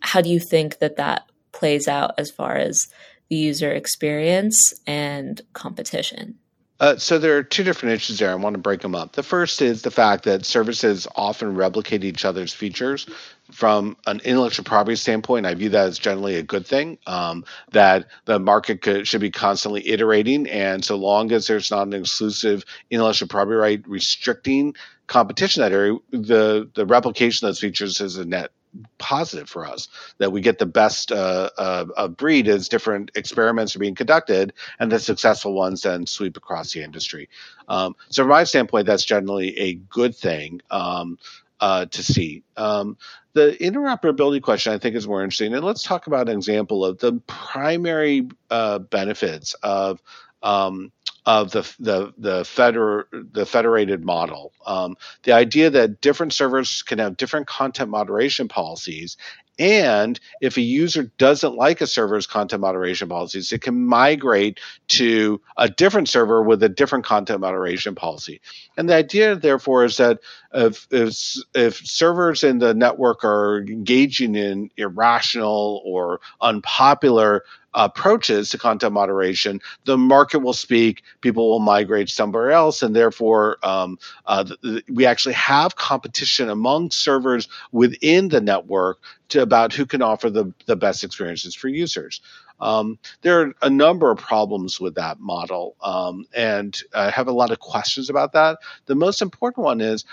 how 0.00 0.20
do 0.20 0.28
you 0.28 0.38
think 0.38 0.78
that 0.78 0.96
that 0.96 1.28
plays 1.52 1.88
out 1.88 2.14
as 2.18 2.30
far 2.30 2.56
as 2.56 2.86
the 3.28 3.36
user 3.36 3.72
experience 3.72 4.74
and 4.86 5.40
competition? 5.52 6.36
Uh, 6.78 6.96
so 6.96 7.18
there 7.18 7.36
are 7.36 7.42
two 7.42 7.64
different 7.64 7.94
issues 7.94 8.18
there. 8.18 8.30
I 8.30 8.34
want 8.34 8.54
to 8.54 8.60
break 8.60 8.82
them 8.82 8.94
up. 8.94 9.12
The 9.12 9.22
first 9.22 9.62
is 9.62 9.82
the 9.82 9.90
fact 9.90 10.24
that 10.24 10.44
services 10.44 11.08
often 11.16 11.54
replicate 11.56 12.04
each 12.04 12.24
other's 12.24 12.52
features. 12.52 13.06
From 13.52 13.96
an 14.06 14.20
intellectual 14.24 14.64
property 14.64 14.96
standpoint, 14.96 15.46
I 15.46 15.54
view 15.54 15.68
that 15.70 15.86
as 15.86 15.98
generally 15.98 16.36
a 16.36 16.42
good 16.42 16.66
thing. 16.66 16.98
Um, 17.06 17.44
that 17.72 18.06
the 18.24 18.38
market 18.38 18.82
could, 18.82 19.06
should 19.06 19.20
be 19.20 19.30
constantly 19.30 19.88
iterating, 19.88 20.48
and 20.48 20.84
so 20.84 20.96
long 20.96 21.30
as 21.32 21.46
there's 21.46 21.70
not 21.70 21.86
an 21.86 21.94
exclusive 21.94 22.64
intellectual 22.90 23.28
property 23.28 23.56
right 23.56 23.88
restricting 23.88 24.74
competition 25.06 25.62
that 25.62 25.72
area, 25.72 25.96
the 26.10 26.68
the 26.74 26.86
replication 26.86 27.46
of 27.46 27.50
those 27.50 27.60
features 27.60 28.00
is 28.00 28.16
a 28.16 28.24
net 28.24 28.50
positive 28.98 29.48
for 29.48 29.66
us 29.66 29.88
that 30.18 30.32
we 30.32 30.40
get 30.40 30.58
the 30.58 30.66
best 30.66 31.12
uh, 31.12 31.50
uh, 31.56 32.08
breed 32.08 32.48
as 32.48 32.68
different 32.68 33.10
experiments 33.14 33.74
are 33.74 33.78
being 33.78 33.94
conducted 33.94 34.52
and 34.78 34.92
the 34.92 34.98
successful 34.98 35.54
ones 35.54 35.82
then 35.82 36.06
sweep 36.06 36.36
across 36.36 36.72
the 36.72 36.82
industry 36.82 37.28
um, 37.68 37.94
so 38.10 38.22
from 38.22 38.30
my 38.30 38.44
standpoint 38.44 38.86
that's 38.86 39.04
generally 39.04 39.56
a 39.58 39.74
good 39.74 40.14
thing 40.14 40.60
um, 40.70 41.18
uh, 41.60 41.86
to 41.86 42.02
see 42.02 42.42
um, 42.58 42.98
the 43.36 43.56
interoperability 43.60 44.42
question 44.42 44.72
i 44.72 44.78
think 44.78 44.96
is 44.96 45.06
more 45.06 45.22
interesting 45.22 45.54
and 45.54 45.64
let's 45.64 45.82
talk 45.82 46.06
about 46.06 46.28
an 46.28 46.36
example 46.36 46.84
of 46.84 46.98
the 46.98 47.12
primary 47.26 48.28
uh, 48.50 48.78
benefits 48.78 49.54
of 49.62 50.00
um, 50.42 50.92
of 51.26 51.50
the 51.50 51.74
the 51.80 52.14
the 52.18 52.44
feder 52.44 53.08
the 53.12 53.44
federated 53.44 54.04
model. 54.04 54.52
Um, 54.64 54.96
the 55.24 55.32
idea 55.32 55.70
that 55.70 56.00
different 56.00 56.32
servers 56.32 56.82
can 56.82 57.00
have 57.00 57.16
different 57.16 57.48
content 57.48 57.90
moderation 57.90 58.46
policies, 58.46 59.16
and 59.58 60.20
if 60.40 60.56
a 60.56 60.60
user 60.60 61.10
doesn't 61.18 61.56
like 61.56 61.80
a 61.80 61.86
server's 61.86 62.26
content 62.26 62.60
moderation 62.60 63.08
policies, 63.08 63.52
it 63.52 63.62
can 63.62 63.86
migrate 63.86 64.60
to 64.88 65.40
a 65.56 65.68
different 65.68 66.08
server 66.08 66.42
with 66.42 66.62
a 66.62 66.68
different 66.68 67.04
content 67.04 67.40
moderation 67.40 67.94
policy. 67.94 68.40
And 68.76 68.88
the 68.88 68.94
idea, 68.94 69.34
therefore, 69.34 69.84
is 69.84 69.96
that 69.96 70.20
if, 70.54 70.86
if, 70.90 71.36
if 71.54 71.86
servers 71.86 72.44
in 72.44 72.58
the 72.58 72.74
network 72.74 73.24
are 73.24 73.58
engaging 73.58 74.34
in 74.34 74.70
irrational 74.76 75.82
or 75.84 76.20
unpopular 76.40 77.44
approaches 77.74 78.48
to 78.50 78.58
content 78.58 78.94
moderation, 78.94 79.60
the 79.84 79.98
market 79.98 80.38
will 80.38 80.54
speak, 80.54 81.02
people 81.20 81.50
will 81.50 81.60
migrate 81.60 82.08
somewhere 82.08 82.50
else, 82.50 82.82
and 82.82 82.96
therefore 82.96 83.58
um, 83.62 83.98
uh, 84.24 84.44
we 84.88 85.04
actually 85.04 85.34
have 85.34 85.76
competition 85.76 86.48
among 86.48 86.90
servers 86.90 87.48
within 87.72 88.28
the 88.28 88.40
network 88.40 88.98
to 89.28 89.42
about 89.42 89.74
who 89.74 89.84
can 89.84 90.00
offer 90.00 90.30
the, 90.30 90.52
the 90.64 90.76
best 90.76 91.04
experiences 91.04 91.54
for 91.54 91.68
users. 91.68 92.22
Um, 92.60 92.98
there 93.22 93.42
are 93.42 93.54
a 93.62 93.70
number 93.70 94.10
of 94.10 94.18
problems 94.18 94.80
with 94.80 94.94
that 94.94 95.20
model, 95.20 95.76
um, 95.82 96.24
and 96.34 96.76
I 96.94 97.10
have 97.10 97.28
a 97.28 97.32
lot 97.32 97.50
of 97.50 97.58
questions 97.58 98.10
about 98.10 98.32
that. 98.32 98.58
The 98.86 98.94
most 98.94 99.22
important 99.22 99.64
one 99.64 99.80
is 99.80 100.04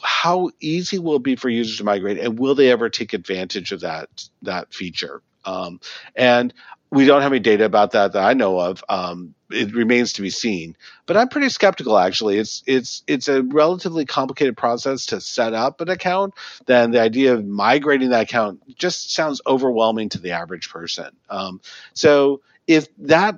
how 0.00 0.50
easy 0.60 0.98
will 0.98 1.16
it 1.16 1.22
be 1.22 1.36
for 1.36 1.48
users 1.48 1.78
to 1.78 1.84
migrate, 1.84 2.18
and 2.18 2.38
will 2.38 2.54
they 2.54 2.70
ever 2.70 2.88
take 2.88 3.12
advantage 3.12 3.72
of 3.72 3.80
that 3.80 4.08
that 4.42 4.72
feature? 4.72 5.22
Um, 5.44 5.80
and 6.14 6.52
we 6.92 7.06
don't 7.06 7.22
have 7.22 7.32
any 7.32 7.40
data 7.40 7.64
about 7.64 7.92
that 7.92 8.12
that 8.12 8.22
I 8.22 8.34
know 8.34 8.60
of. 8.60 8.84
Um, 8.86 9.34
it 9.50 9.74
remains 9.74 10.12
to 10.14 10.22
be 10.22 10.28
seen, 10.28 10.76
but 11.06 11.16
I'm 11.16 11.28
pretty 11.28 11.48
skeptical. 11.48 11.98
Actually, 11.98 12.36
it's 12.36 12.62
it's 12.66 13.02
it's 13.06 13.28
a 13.28 13.42
relatively 13.42 14.04
complicated 14.04 14.58
process 14.58 15.06
to 15.06 15.20
set 15.20 15.54
up 15.54 15.80
an 15.80 15.88
account. 15.88 16.34
Then 16.66 16.90
the 16.90 17.00
idea 17.00 17.32
of 17.32 17.46
migrating 17.46 18.10
that 18.10 18.24
account 18.24 18.76
just 18.76 19.12
sounds 19.14 19.40
overwhelming 19.46 20.10
to 20.10 20.18
the 20.18 20.32
average 20.32 20.68
person. 20.68 21.16
Um, 21.30 21.62
so 21.94 22.42
if 22.66 22.86
that 22.98 23.36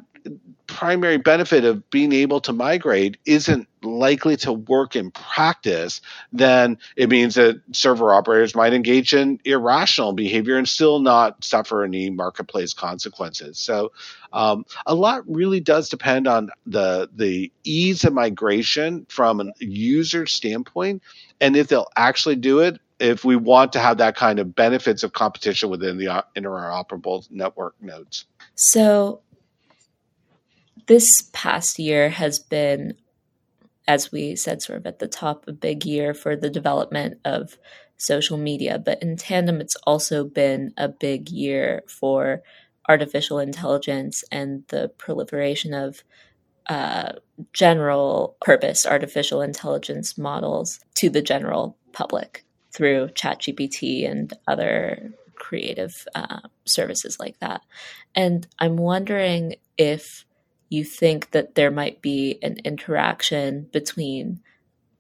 primary 0.67 1.19
benefit 1.19 1.65
of 1.65 1.89
being 1.91 2.13
able 2.13 2.41
to 2.41 2.53
migrate 2.53 3.19
isn't 3.27 3.69
likely 3.83 4.37
to 4.37 4.53
work 4.53 4.97
in 4.97 5.11
practice, 5.11 6.01
then 6.33 6.79
it 6.97 7.09
means 7.09 7.35
that 7.35 7.61
server 7.73 8.13
operators 8.15 8.55
might 8.55 8.73
engage 8.73 9.13
in 9.13 9.39
irrational 9.45 10.13
behavior 10.13 10.57
and 10.57 10.69
still 10.69 10.99
not 10.99 11.45
suffer 11.45 11.85
any 11.85 12.11
marketplace 12.11 12.73
consequences. 12.73 13.59
So, 13.59 13.93
um, 14.33 14.65
a 14.87 14.95
lot 14.95 15.23
really 15.29 15.61
does 15.61 15.89
depend 15.89 16.27
on 16.27 16.51
the 16.67 17.09
the 17.15 17.53
ease 17.63 18.05
of 18.05 18.13
migration 18.13 19.07
from 19.09 19.41
a 19.41 19.53
user 19.59 20.27
standpoint, 20.27 21.03
and 21.41 21.57
if 21.57 21.69
they'll 21.69 21.91
actually 21.97 22.37
do 22.37 22.61
it. 22.61 22.81
If 23.01 23.25
we 23.25 23.35
want 23.35 23.73
to 23.73 23.81
have 23.81 23.99
that 23.99 24.17
kind 24.17 24.39
of 24.39 24.55
benefits 24.55 25.03
of 25.03 25.13
competition 25.13 25.69
within 25.69 25.99
the 25.99 26.09
uh, 26.09 26.23
interoperable 26.37 27.29
network 27.29 27.75
nodes. 27.81 28.25
So, 28.55 29.21
this 30.87 31.09
past 31.33 31.79
year 31.79 32.11
has 32.11 32.39
been 32.39 32.95
as 33.87 34.11
we 34.11 34.35
said, 34.37 34.63
sort 34.63 34.79
of 34.79 34.87
at 34.87 34.99
the 34.99 35.09
top, 35.09 35.47
a 35.47 35.53
big 35.53 35.85
year 35.85 36.15
for 36.15 36.37
the 36.37 36.51
development 36.51 37.19
of 37.25 37.59
social 37.97 38.39
media. 38.39 38.79
But 38.79 39.03
in 39.03 39.17
tandem, 39.17 39.61
it's 39.61 39.77
also 39.87 40.25
been 40.25 40.73
a 40.77 40.89
big 40.89 41.29
year 41.29 41.83
for 41.87 42.43
artificial 42.89 43.39
intelligence 43.39 44.25
and 44.31 44.65
the 44.69 44.89
proliferation 44.99 45.75
of 45.75 46.03
uh, 46.67 47.13
general 47.53 48.37
purpose 48.41 48.87
artificial 48.87 49.43
intelligence 49.43 50.17
models 50.17 50.81
to 50.95 51.11
the 51.11 51.23
general 51.23 51.77
public 51.93 52.45
through 52.73 53.09
ChatGPT 53.09 54.11
and 54.11 54.33
other 54.49 55.13
creative 55.35 56.07
uh, 56.15 56.41
services 56.65 57.19
like 57.21 57.39
that. 57.41 57.61
And 58.15 58.47
I'm 58.59 58.77
wondering 58.77 59.57
if 59.77 60.25
you 60.75 60.85
think 60.85 61.31
that 61.31 61.55
there 61.55 61.71
might 61.71 62.03
be 62.03 62.39
an 62.43 62.59
interaction 62.65 63.69
between 63.73 64.41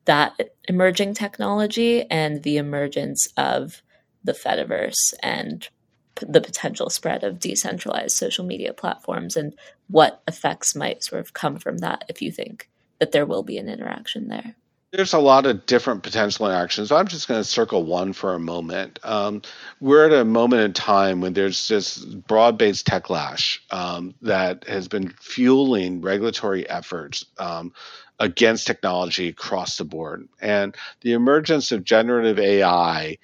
that 0.04 0.38
emerging 0.68 1.14
technology 1.14 2.08
and 2.10 2.42
the 2.42 2.56
emergence 2.56 3.26
of 3.36 3.82
the 4.22 4.32
Fediverse 4.32 5.14
and 5.22 5.68
p- 6.14 6.26
the 6.28 6.40
potential 6.40 6.90
spread 6.90 7.24
of 7.24 7.40
decentralized 7.40 8.16
social 8.16 8.44
media 8.44 8.72
platforms 8.72 9.36
and 9.36 9.54
what 9.88 10.22
effects 10.28 10.74
might 10.74 11.02
sort 11.02 11.20
of 11.20 11.32
come 11.32 11.58
from 11.58 11.78
that 11.78 12.04
if 12.08 12.20
you 12.20 12.30
think 12.30 12.68
that 12.98 13.12
there 13.12 13.26
will 13.26 13.42
be 13.42 13.58
an 13.58 13.68
interaction 13.68 14.28
there. 14.28 14.54
There's 14.94 15.12
a 15.12 15.18
lot 15.18 15.44
of 15.46 15.66
different 15.66 16.04
potential 16.04 16.46
interactions. 16.46 16.92
I'm 16.92 17.08
just 17.08 17.26
going 17.26 17.40
to 17.40 17.48
circle 17.48 17.82
one 17.82 18.12
for 18.12 18.34
a 18.34 18.38
moment. 18.38 19.00
Um, 19.02 19.42
we're 19.80 20.06
at 20.06 20.12
a 20.12 20.24
moment 20.24 20.62
in 20.62 20.72
time 20.72 21.20
when 21.20 21.32
there's 21.32 21.66
this 21.66 21.98
broad 21.98 22.58
based 22.58 22.86
techlash 22.86 23.58
um, 23.72 24.14
that 24.22 24.68
has 24.68 24.86
been 24.86 25.08
fueling 25.20 26.00
regulatory 26.00 26.68
efforts 26.70 27.24
um, 27.38 27.72
against 28.20 28.68
technology 28.68 29.26
across 29.26 29.78
the 29.78 29.84
board. 29.84 30.28
And 30.40 30.76
the 31.00 31.14
emergence 31.14 31.72
of 31.72 31.82
generative 31.82 32.38
AI 32.38 33.18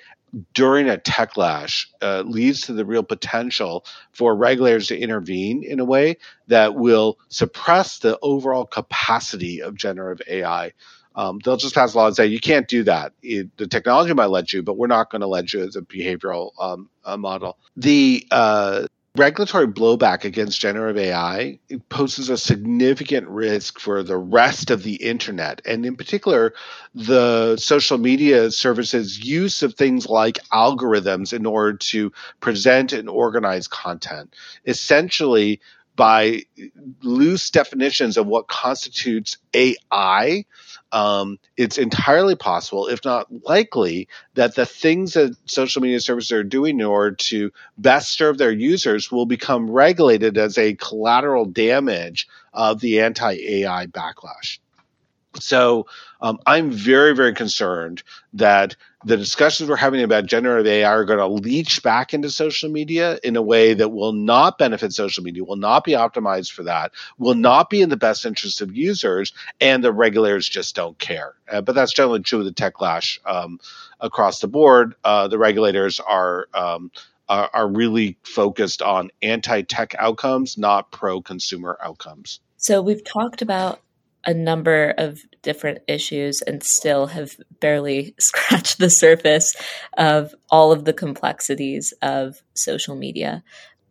during 0.55 0.89
a 0.89 0.97
techlash 0.97 1.87
uh, 2.03 2.23
leads 2.27 2.63
to 2.63 2.73
the 2.73 2.85
real 2.85 3.05
potential 3.05 3.85
for 4.11 4.35
regulators 4.35 4.89
to 4.89 4.99
intervene 4.99 5.63
in 5.63 5.79
a 5.79 5.85
way 5.85 6.17
that 6.49 6.75
will 6.75 7.21
suppress 7.29 8.01
the 8.01 8.19
overall 8.23 8.65
capacity 8.67 9.63
of 9.63 9.77
generative 9.77 10.27
AI 10.29 10.73
um, 11.15 11.41
they'll 11.45 11.57
just 11.57 11.75
pass 11.75 11.95
a 11.95 11.99
law 11.99 12.07
and 12.07 12.17
say 12.17 12.27
you 12.27 12.41
can't 12.41 12.69
do 12.69 12.85
that. 12.85 13.13
It, 13.23 13.57
the 13.57 13.67
technology 13.67 14.15
might 14.15 14.31
let 14.31 14.53
you, 14.53 14.63
but 14.63 14.77
we're 14.77 14.87
not 14.87 15.11
going 15.11 15.21
to 15.21 15.27
let 15.27 15.53
you 15.53 15.63
as 15.63 15.77
a 15.77 15.83
behavioral 15.83 16.53
um, 16.61 16.89
model. 17.19 17.59
The 17.77 18.27
uh, 18.31 18.87
regulatory 19.17 19.67
blowback 19.67 20.25
against 20.25 20.61
generative 20.61 20.97
AI 20.97 21.59
poses 21.89 22.31
a 22.31 22.39
significant 22.39 23.29
risk 23.29 23.81
for 23.81 24.03
the 24.03 24.17
rest 24.17 24.71
of 24.71 24.83
the 24.83 24.95
internet, 24.95 25.61
and 25.67 25.85
in 25.85 25.97
particular, 25.97 26.55
the 26.95 27.57
social 27.57 27.99
media 27.99 28.51
services' 28.51 29.19
use 29.19 29.63
of 29.63 29.75
things 29.75 30.07
like 30.07 30.39
algorithms 30.53 31.33
in 31.33 31.45
order 31.45 31.77
to 31.77 32.13
present 32.41 32.93
and 32.93 33.09
organize 33.09 33.67
content. 33.67 34.35
Essentially, 34.65 35.61
by 35.97 36.43
loose 37.03 37.51
definitions 37.51 38.17
of 38.17 38.27
what 38.27 38.49
constitutes 38.49 39.37
AI, 39.53 40.45
um, 40.93 41.39
it's 41.57 41.79
entirely 41.79 42.35
possible, 42.35 42.89
if 42.89 43.05
not 43.05 43.29
likely, 43.45 44.09
that 44.35 44.55
the 44.55 44.67
things 44.67 45.15
that 45.15 45.37
social 45.47 45.83
media 45.83 46.01
services 46.01 46.33
are 46.33 46.45
doing 46.45 46.81
in 46.81 46.87
order 46.87 47.15
to 47.17 47.53
best 47.79 48.13
serve 48.13 48.39
their 48.39 48.53
users 48.53 49.11
will 49.11 49.27
become 49.27 49.71
regulated 49.71 50.37
as 50.39 50.59
a 50.59 50.75
collateral 50.75 51.45
damage 51.45 52.29
of 52.53 52.81
the 52.81 53.01
anti 53.01 53.33
AI 53.33 53.87
backlash. 53.87 54.59
So 55.39 55.87
um, 56.21 56.39
I'm 56.47 56.71
very, 56.71 57.15
very 57.15 57.35
concerned 57.35 58.03
that 58.35 58.77
the 59.05 59.17
discussions 59.17 59.71
we're 59.71 59.77
having 59.77 60.03
about 60.03 60.27
generative 60.27 60.67
AI 60.67 60.91
are 60.91 61.05
going 61.05 61.21
to 61.21 61.27
leach 61.27 61.83
back 61.83 62.13
into 62.13 62.31
social 62.31 62.69
media 62.69 63.19
in 63.25 63.37
a 63.37 63.43
way 63.43 63.73
that 63.73 63.89
will 63.91 64.13
not 64.13 64.59
benefit 64.59 64.93
social 64.93 65.23
media, 65.23 65.45
will 65.45 65.57
not 65.57 65.85
be 65.85 65.93
optimized 65.93 66.53
for 66.53 66.65
that, 66.65 66.93
will 67.17 67.35
not 67.35 67.71
be 67.71 67.81
in 67.81 67.89
the 67.89 67.97
best 67.97 68.27
interest 68.27 68.61
of 68.61 68.77
users, 68.77 69.33
and 69.61 69.83
the 69.83 69.93
regulators 69.93 70.49
just 70.49 70.75
don't 70.75 70.99
care. 70.99 71.35
Uh, 71.51 71.61
but 71.63 71.75
that's 71.75 71.95
generally 71.95 72.21
true 72.21 72.41
of 72.41 72.45
the 72.45 72.53
techlash 72.53 73.19
um, 73.25 73.59
across 74.01 74.41
the 74.41 74.49
board. 74.49 74.95
Uh, 75.05 75.29
the 75.29 75.39
regulators 75.39 76.01
are. 76.01 76.49
Um, 76.55 76.91
are, 77.29 77.49
are 77.55 77.69
really 77.69 78.19
focused 78.25 78.83
on 78.83 79.09
anti-tech 79.23 79.95
outcomes, 79.97 80.59
not 80.59 80.91
pro-consumer 80.91 81.79
outcomes. 81.81 82.41
So 82.57 82.83
we've 82.83 83.05
talked 83.05 83.41
about 83.41 83.81
a 84.25 84.35
number 84.35 84.95
of 84.99 85.21
different 85.43 85.79
issues 85.89 86.43
and 86.47 86.63
still 86.63 87.07
have 87.09 87.33
barely 87.61 88.15
scratched 88.21 88.79
the 88.79 88.91
surface 88.91 89.53
of 89.97 90.35
all 90.51 90.73
of 90.73 90.85
the 90.85 90.93
complexities 90.93 91.93
of 92.03 92.43
social 92.55 92.97
media. 92.97 93.43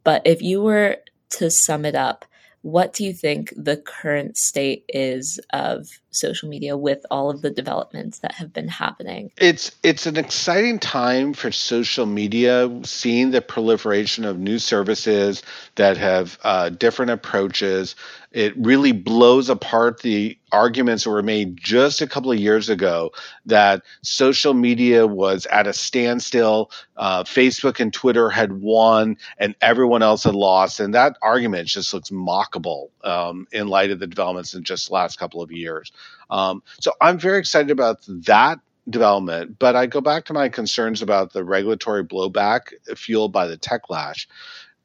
But 0.04 0.22
if 0.26 0.42
you 0.42 0.62
were 0.62 0.98
to 1.32 1.50
sum 1.52 1.86
it 1.86 1.96
up, 1.96 2.26
what 2.62 2.94
do 2.94 3.06
you 3.06 3.13
think 3.13 3.54
the 3.56 3.78
current 3.78 4.38
state 4.38 4.84
is 4.89 5.39
of 5.52 5.88
social 6.12 6.50
media 6.50 6.76
with 6.78 7.06
all 7.12 7.30
of 7.30 7.41
the 7.41 7.50
developments 7.50 8.19
that 8.19 8.34
have 8.34 8.54
been 8.54 8.67
happening? 8.67 9.32
It's 9.38 9.72
it's 9.84 10.06
an 10.06 10.17
exciting 10.17 10.80
time 10.80 11.34
for 11.34 11.52
social 11.52 12.06
media, 12.06 12.69
seeing 12.84 13.32
the 13.32 13.41
proliferation 13.41 14.26
of 14.26 14.39
new 14.39 14.60
services 14.60 15.43
that 15.76 15.98
have 15.98 16.38
uh, 16.43 16.69
different 16.69 17.12
approaches 17.12 17.95
it 18.32 18.54
really 18.58 18.91
blows 18.91 19.50
apart 19.50 20.02
the 20.02 20.38
arguments 20.52 21.04
that 21.04 21.10
were 21.10 21.24
made 21.24 21.58
just 21.58 22.02
a 22.02 22.08
couple 22.08 22.32
of 22.32 22.38
years 22.38 22.69
ago 22.69 23.12
that 23.45 23.82
social 24.04 24.54
media 24.54 25.08
was 25.08 25.48
at 25.48 25.65
a 25.65 25.74
standstill. 25.74 26.69
Uh, 26.95 27.24
Facebook 27.24 27.80
and 27.80 27.91
Twitter 27.91 28.30
had 28.30 28.54
won 28.54 29.17
and 29.39 29.56
everyone 29.62 30.04
else 30.04 30.24
had 30.24 30.36
lost. 30.36 30.80
And 30.80 30.93
that 30.93 31.17
argument 31.24 31.67
just 31.67 31.93
looks 31.93 32.12
mockable 32.12 32.89
um, 33.04 33.48
in 33.52 33.67
light 33.67 33.89
of 33.89 34.00
the 34.00 34.08
developments 34.08 34.54
in 34.54 34.63
just 34.63 34.89
the 34.89 34.93
last 34.93 35.17
couple 35.17 35.41
of 35.41 35.52
years. 35.52 35.91
Um, 36.30 36.64
so 36.80 36.94
I'm 37.02 37.18
very 37.20 37.40
excited 37.40 37.72
about 37.72 38.00
that 38.08 38.60
development, 38.90 39.58
but 39.60 39.76
I 39.76 39.86
go 39.86 40.02
back 40.02 40.26
to 40.26 40.34
my 40.34 40.50
concerns 40.50 41.02
about 41.02 41.34
the 41.34 41.44
regulatory 41.44 42.04
blowback 42.04 42.74
fueled 42.96 43.32
by 43.32 43.48
the 43.48 43.58
techlash 43.58 44.26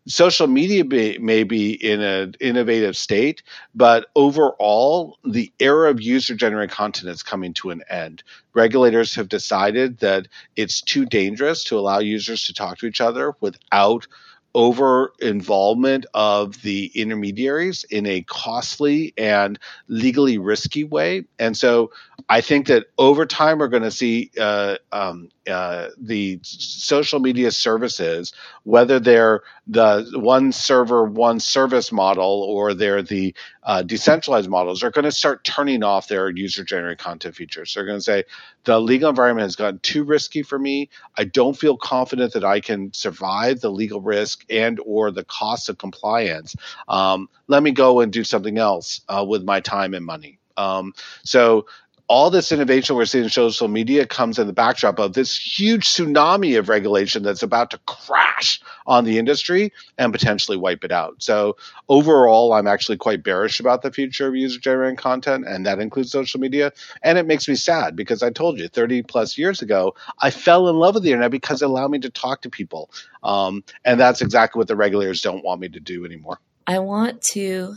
social 0.07 0.47
media 0.47 0.85
be, 0.85 1.19
may 1.19 1.45
be 1.45 1.73
in 1.73 2.01
an 2.01 2.35
innovative 2.41 2.97
state, 2.97 3.43
but 3.75 4.07
overall, 4.15 5.19
the 5.25 5.53
era 5.59 5.91
of 5.91 6.03
user 6.03 6.35
generated 6.35 6.75
content 6.75 7.09
is 7.11 7.23
coming 7.23 7.55
to 7.55 7.71
an 7.71 7.83
end. 7.89 8.23
Regulators 8.53 9.15
have 9.15 9.29
decided 9.29 9.99
that 9.99 10.29
it's 10.57 10.81
too 10.81 11.07
dangerous 11.07 11.65
to 11.65 11.79
allow 11.79 11.99
users 11.99 12.47
to 12.47 12.55
talk 12.55 12.79
to 12.79 12.87
each 12.87 13.01
other 13.01 13.35
without 13.41 14.07
over 14.55 15.13
involvement 15.21 16.07
of 16.15 16.61
the 16.63 16.91
intermediaries 16.95 17.85
in 17.91 18.07
a 18.07 18.23
costly 18.23 19.13
and 19.17 19.59
legally 19.89 20.39
risky 20.39 20.85
way. 20.85 21.25
And 21.39 21.57
so 21.57 21.91
I 22.29 22.41
think 22.41 22.69
that 22.69 22.87
over 22.99 23.27
time 23.27 23.59
we're 23.59 23.69
going 23.69 23.83
to 23.83 23.91
see 23.91 24.31
uh, 24.41 24.77
um, 24.93 25.31
uh, 25.49 25.89
the 25.99 26.41
social 26.43 27.21
media 27.21 27.51
services, 27.51 28.33
whether 28.63 28.99
they're 28.99 29.43
the 29.67 30.11
one 30.15 30.53
server, 30.53 31.05
one 31.05 31.41
service 31.41 31.93
model 31.93 32.43
or 32.49 32.75
they're 32.75 33.03
the 33.03 33.35
uh, 33.63 33.83
decentralized 33.83 34.49
models, 34.49 34.83
are 34.83 34.91
going 34.91 35.05
to 35.05 35.13
start 35.13 35.45
turning 35.45 35.83
off 35.83 36.09
their 36.09 36.31
user 36.31 36.65
generated 36.65 36.99
content 36.99 37.35
features. 37.35 37.75
They're 37.75 37.87
going 37.87 37.99
to 37.99 38.03
say, 38.03 38.25
the 38.65 38.81
legal 38.81 39.11
environment 39.11 39.45
has 39.45 39.57
gotten 39.57 39.79
too 39.81 40.05
risky 40.05 40.43
for 40.43 40.59
me. 40.59 40.89
I 41.17 41.25
don't 41.25 41.57
feel 41.57 41.77
confident 41.77 42.33
that 42.33 42.45
I 42.45 42.61
can 42.61 42.93
survive 42.93 43.61
the 43.61 43.71
legal 43.71 44.01
risk 44.01 44.45
and 44.51 44.81
or 44.85 45.11
the 45.11 45.25
cost 45.25 45.69
of 45.69 45.79
compliance. 45.79 46.57
Um, 46.89 47.29
let 47.49 47.63
me 47.63 47.71
go 47.71 48.01
and 48.01 48.13
do 48.13 48.25
something 48.25 48.59
else 48.59 49.03
uh, 49.09 49.25
with 49.27 49.45
my 49.45 49.61
time 49.61 49.95
and 49.95 50.05
money. 50.05 50.39
Um, 50.57 50.95
so 51.25 51.67
all 52.07 52.31
this 52.31 52.53
innovation 52.53 52.97
we're 52.97 53.07
seeing 53.07 53.25
in 53.25 53.31
social 53.31 53.67
media 53.67 54.07
comes 54.07 54.39
in 54.39 54.47
the 54.47 54.53
backdrop 54.53 54.99
of 54.99 55.15
this 55.15 55.37
huge 55.37 55.87
tsunami 55.87 56.59
of 56.59 56.69
regulation 56.69 57.23
that's 57.23 57.43
about 57.43 57.71
to 57.71 57.79
crash 57.87 58.61
on 58.87 59.05
the 59.05 59.19
industry 59.19 59.73
and 59.97 60.13
potentially 60.13 60.57
wipe 60.57 60.85
it 60.85 60.93
out. 60.93 61.23
So 61.23 61.57
overall, 61.89 62.53
I'm 62.53 62.67
actually 62.67 62.99
quite 62.99 63.23
bearish 63.23 63.59
about 63.59 63.81
the 63.81 63.91
future 63.91 64.29
of 64.29 64.37
user 64.37 64.61
generated 64.61 64.99
content, 64.99 65.47
and 65.49 65.65
that 65.65 65.79
includes 65.79 66.11
social 66.11 66.41
media. 66.41 66.73
And 67.03 67.17
it 67.17 67.27
makes 67.27 67.49
me 67.49 67.55
sad 67.55 67.97
because 67.97 68.23
I 68.23 68.31
told 68.31 68.59
you 68.59 68.69
30 68.69 69.03
plus 69.05 69.39
years 69.39 69.63
ago, 69.63 69.95
I 70.21 70.31
fell 70.31 70.69
in 70.69 70.77
love 70.77 70.95
with 70.95 71.05
the 71.05 71.11
internet 71.11 71.31
because 71.31 71.63
it 71.63 71.67
allowed 71.67 71.91
me 71.91 72.01
to 72.01 72.11
talk 72.11 72.43
to 72.43 72.51
people. 72.51 72.91
Um, 73.23 73.65
and 73.83 73.99
that's 73.99 74.21
exactly 74.21 74.59
what 74.59 74.69
the 74.69 74.77
regulators 74.77 75.23
don't 75.23 75.43
want 75.43 75.61
me 75.61 75.71
to 75.71 75.81
do 75.81 76.05
anymore. 76.05 76.39
I 76.67 76.81
want 76.81 77.23
to 77.33 77.77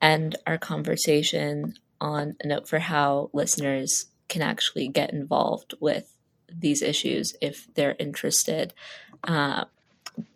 end 0.00 0.36
our 0.46 0.58
conversation 0.58 1.74
on 2.04 2.36
a 2.40 2.46
note 2.46 2.68
for 2.68 2.78
how 2.78 3.30
listeners 3.32 4.06
can 4.28 4.42
actually 4.42 4.88
get 4.88 5.12
involved 5.12 5.74
with 5.80 6.14
these 6.52 6.82
issues 6.82 7.34
if 7.40 7.66
they're 7.74 7.96
interested. 7.98 8.72
Uh, 9.24 9.64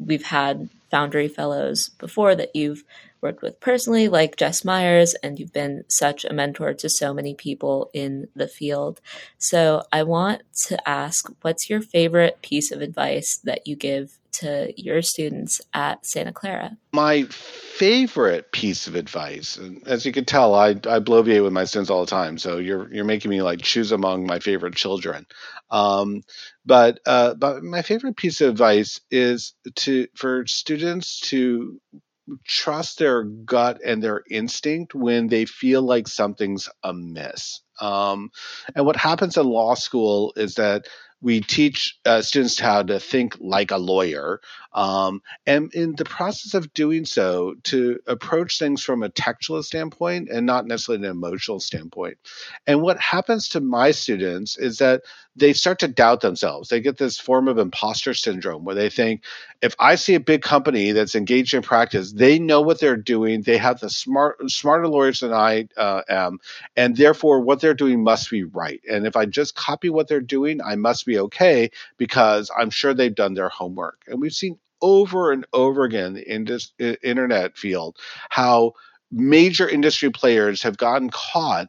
we've 0.00 0.24
had 0.24 0.68
Foundry 0.90 1.28
Fellows 1.28 1.90
before 1.98 2.34
that 2.34 2.56
you've 2.56 2.84
worked 3.20 3.42
with 3.42 3.60
personally, 3.60 4.08
like 4.08 4.36
Jess 4.36 4.64
Miers, 4.64 5.14
and 5.22 5.38
you've 5.38 5.52
been 5.52 5.84
such 5.88 6.24
a 6.24 6.32
mentor 6.32 6.72
to 6.72 6.88
so 6.88 7.12
many 7.12 7.34
people 7.34 7.90
in 7.92 8.28
the 8.34 8.48
field. 8.48 9.00
So 9.36 9.82
I 9.92 10.04
want 10.04 10.42
to 10.66 10.88
ask 10.88 11.30
what's 11.42 11.68
your 11.68 11.82
favorite 11.82 12.40
piece 12.42 12.70
of 12.70 12.80
advice 12.80 13.38
that 13.44 13.66
you 13.66 13.76
give 13.76 14.17
to 14.32 14.72
your 14.76 15.02
students 15.02 15.60
at 15.72 16.04
Santa 16.06 16.32
Clara? 16.32 16.76
My 16.92 17.24
favorite 17.24 18.52
piece 18.52 18.86
of 18.86 18.94
advice, 18.94 19.58
as 19.86 20.04
you 20.04 20.12
can 20.12 20.24
tell, 20.24 20.54
I, 20.54 20.70
I 20.70 21.00
bloviate 21.00 21.42
with 21.42 21.52
my 21.52 21.64
students 21.64 21.90
all 21.90 22.04
the 22.04 22.10
time. 22.10 22.38
So 22.38 22.58
you're 22.58 22.92
you're 22.92 23.04
making 23.04 23.30
me 23.30 23.42
like 23.42 23.60
choose 23.60 23.92
among 23.92 24.26
my 24.26 24.38
favorite 24.38 24.74
children. 24.74 25.26
Um, 25.70 26.22
but 26.64 27.00
uh, 27.06 27.34
but 27.34 27.62
my 27.62 27.82
favorite 27.82 28.16
piece 28.16 28.40
of 28.40 28.50
advice 28.50 29.00
is 29.10 29.54
to 29.76 30.08
for 30.14 30.46
students 30.46 31.20
to 31.30 31.80
trust 32.44 32.98
their 32.98 33.22
gut 33.24 33.80
and 33.84 34.02
their 34.02 34.22
instinct 34.30 34.94
when 34.94 35.28
they 35.28 35.44
feel 35.44 35.82
like 35.82 36.08
something's 36.08 36.68
amiss. 36.82 37.62
Um, 37.80 38.30
and 38.74 38.84
what 38.84 38.96
happens 38.96 39.36
in 39.36 39.46
law 39.46 39.74
school 39.74 40.32
is 40.36 40.56
that 40.56 40.86
we 41.20 41.40
teach 41.40 41.98
uh, 42.04 42.22
students 42.22 42.58
how 42.60 42.82
to 42.82 43.00
think 43.00 43.36
like 43.40 43.70
a 43.70 43.76
lawyer, 43.76 44.40
um, 44.72 45.20
and 45.46 45.72
in 45.74 45.96
the 45.96 46.04
process 46.04 46.54
of 46.54 46.72
doing 46.74 47.04
so, 47.04 47.54
to 47.64 47.98
approach 48.06 48.58
things 48.58 48.82
from 48.82 49.02
a 49.02 49.08
textual 49.08 49.62
standpoint 49.62 50.28
and 50.30 50.46
not 50.46 50.66
necessarily 50.66 51.04
an 51.04 51.10
emotional 51.10 51.60
standpoint. 51.60 52.18
And 52.66 52.82
what 52.82 53.00
happens 53.00 53.48
to 53.50 53.60
my 53.60 53.90
students 53.90 54.56
is 54.56 54.78
that 54.78 55.02
they 55.38 55.52
start 55.52 55.78
to 55.80 55.88
doubt 55.88 56.20
themselves. 56.20 56.68
They 56.68 56.80
get 56.80 56.98
this 56.98 57.18
form 57.18 57.48
of 57.48 57.58
imposter 57.58 58.14
syndrome 58.14 58.64
where 58.64 58.74
they 58.74 58.90
think, 58.90 59.22
if 59.62 59.74
I 59.78 59.94
see 59.94 60.14
a 60.14 60.20
big 60.20 60.42
company 60.42 60.92
that's 60.92 61.14
engaged 61.14 61.54
in 61.54 61.62
practice, 61.62 62.12
they 62.12 62.38
know 62.38 62.60
what 62.60 62.80
they're 62.80 62.96
doing. 62.96 63.42
They 63.42 63.56
have 63.56 63.80
the 63.80 63.90
smart, 63.90 64.50
smarter 64.50 64.88
lawyers 64.88 65.20
than 65.20 65.32
I 65.32 65.68
uh, 65.76 66.02
am, 66.08 66.38
and 66.76 66.96
therefore 66.96 67.40
what 67.40 67.60
they're 67.60 67.74
doing 67.74 68.02
must 68.02 68.30
be 68.30 68.44
right. 68.44 68.80
And 68.90 69.06
if 69.06 69.16
I 69.16 69.26
just 69.26 69.54
copy 69.54 69.90
what 69.90 70.08
they're 70.08 70.20
doing, 70.20 70.60
I 70.62 70.76
must 70.76 71.06
be 71.06 71.18
okay 71.18 71.70
because 71.96 72.50
I'm 72.56 72.70
sure 72.70 72.94
they've 72.94 73.14
done 73.14 73.34
their 73.34 73.48
homework. 73.48 74.02
And 74.06 74.20
we've 74.20 74.32
seen 74.32 74.58
over 74.80 75.32
and 75.32 75.46
over 75.52 75.84
again 75.84 76.16
in 76.16 76.44
this 76.44 76.72
internet 76.78 77.56
field 77.56 77.96
how 78.28 78.74
major 79.10 79.68
industry 79.68 80.10
players 80.10 80.62
have 80.62 80.76
gotten 80.76 81.10
caught 81.10 81.68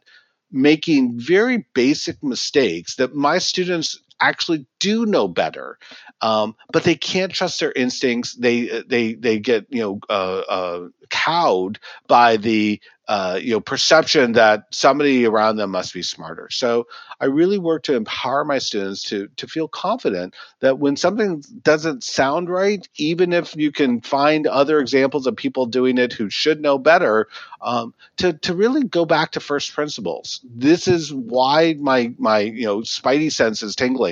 making 0.52 1.18
very 1.18 1.66
basic 1.74 2.22
mistakes 2.22 2.96
that 2.96 3.14
my 3.14 3.38
students 3.38 4.00
actually 4.20 4.66
do 4.78 5.06
know 5.06 5.28
better, 5.28 5.78
um, 6.20 6.56
but 6.72 6.84
they 6.84 6.94
can't 6.94 7.32
trust 7.32 7.60
their 7.60 7.72
instincts. 7.72 8.34
They 8.34 8.82
they 8.86 9.14
they 9.14 9.38
get 9.38 9.66
you 9.70 9.80
know 9.80 10.00
uh, 10.08 10.42
uh, 10.48 10.88
cowed 11.10 11.78
by 12.08 12.36
the 12.36 12.80
uh, 13.08 13.38
you 13.42 13.52
know 13.52 13.60
perception 13.60 14.32
that 14.32 14.66
somebody 14.70 15.26
around 15.26 15.56
them 15.56 15.70
must 15.70 15.92
be 15.92 16.02
smarter. 16.02 16.48
So 16.50 16.86
I 17.20 17.26
really 17.26 17.58
work 17.58 17.82
to 17.84 17.96
empower 17.96 18.44
my 18.44 18.58
students 18.58 19.02
to 19.04 19.28
to 19.36 19.48
feel 19.48 19.68
confident 19.68 20.34
that 20.60 20.78
when 20.78 20.96
something 20.96 21.42
doesn't 21.62 22.04
sound 22.04 22.48
right, 22.48 22.86
even 22.96 23.32
if 23.32 23.56
you 23.56 23.72
can 23.72 24.00
find 24.00 24.46
other 24.46 24.78
examples 24.78 25.26
of 25.26 25.36
people 25.36 25.66
doing 25.66 25.98
it 25.98 26.12
who 26.12 26.30
should 26.30 26.60
know 26.60 26.78
better, 26.78 27.26
um, 27.60 27.94
to 28.18 28.32
to 28.32 28.54
really 28.54 28.84
go 28.84 29.04
back 29.04 29.32
to 29.32 29.40
first 29.40 29.72
principles. 29.74 30.40
This 30.44 30.86
is 30.86 31.12
why 31.12 31.74
my 31.80 32.14
my 32.18 32.38
you 32.40 32.64
know 32.64 32.78
spidey 32.82 33.32
sense 33.32 33.62
is 33.62 33.74
tingling, 33.74 34.09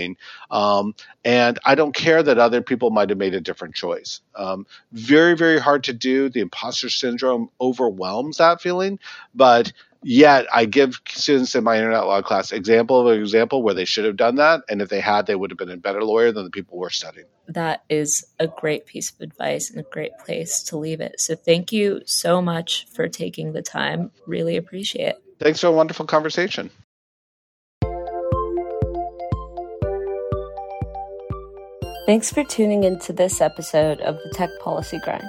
um, 0.51 0.94
and 1.24 1.59
I 1.64 1.74
don't 1.74 1.94
care 1.94 2.22
that 2.22 2.38
other 2.38 2.62
people 2.62 2.90
might 2.90 3.11
have 3.11 3.18
made 3.18 3.34
a 3.34 3.40
different 3.40 3.74
choice. 3.74 4.20
Um, 4.34 4.66
very 4.92 5.36
very 5.36 5.59
hard 5.59 5.84
to 5.84 5.92
do. 5.92 6.28
The 6.28 6.40
imposter 6.40 6.88
syndrome 6.88 7.51
overwhelms 7.61 8.38
that 8.38 8.61
feeling 8.61 8.99
but 9.34 9.72
yet 10.03 10.46
I 10.53 10.64
give 10.64 11.01
students 11.09 11.55
in 11.55 11.64
my 11.64 11.76
internet 11.76 12.07
law 12.07 12.22
class 12.22 12.53
example 12.53 13.01
of 13.01 13.07
an 13.14 13.20
example 13.20 13.62
where 13.62 13.74
they 13.74 13.84
should 13.84 14.05
have 14.05 14.16
done 14.16 14.36
that, 14.36 14.62
and 14.68 14.82
if 14.82 14.88
they 14.88 15.01
had, 15.01 15.26
they 15.26 15.34
would 15.34 15.51
have 15.51 15.59
been 15.59 15.70
a 15.70 15.76
better 15.76 16.03
lawyer 16.03 16.32
than 16.32 16.44
the 16.44 16.51
people 16.51 16.78
we're 16.78 16.90
studying. 16.90 17.26
That 17.49 17.82
is 17.88 18.26
a 18.38 18.46
great 18.46 18.86
piece 18.86 19.11
of 19.11 19.20
advice 19.20 19.70
and 19.70 19.80
a 19.80 19.88
great 19.90 20.12
place 20.18 20.62
to 20.64 20.76
leave 20.76 21.01
it. 21.01 21.20
So 21.20 21.34
thank 21.34 21.72
you 21.72 22.03
so 22.05 22.42
much 22.42 22.86
for 22.92 23.09
taking 23.09 23.53
the 23.53 23.62
time. 23.62 24.11
Really 24.26 24.57
appreciate 24.57 25.09
it. 25.09 25.22
Thanks 25.38 25.61
for 25.61 25.68
a 25.68 25.72
wonderful 25.72 26.07
conversation. 26.07 26.70
Thanks 32.09 32.32
for 32.32 32.42
tuning 32.42 32.84
into 32.84 33.12
this 33.12 33.42
episode 33.42 34.00
of 34.00 34.16
the 34.16 34.30
Tech 34.30 34.48
Policy 34.61 34.98
Grind. 35.04 35.28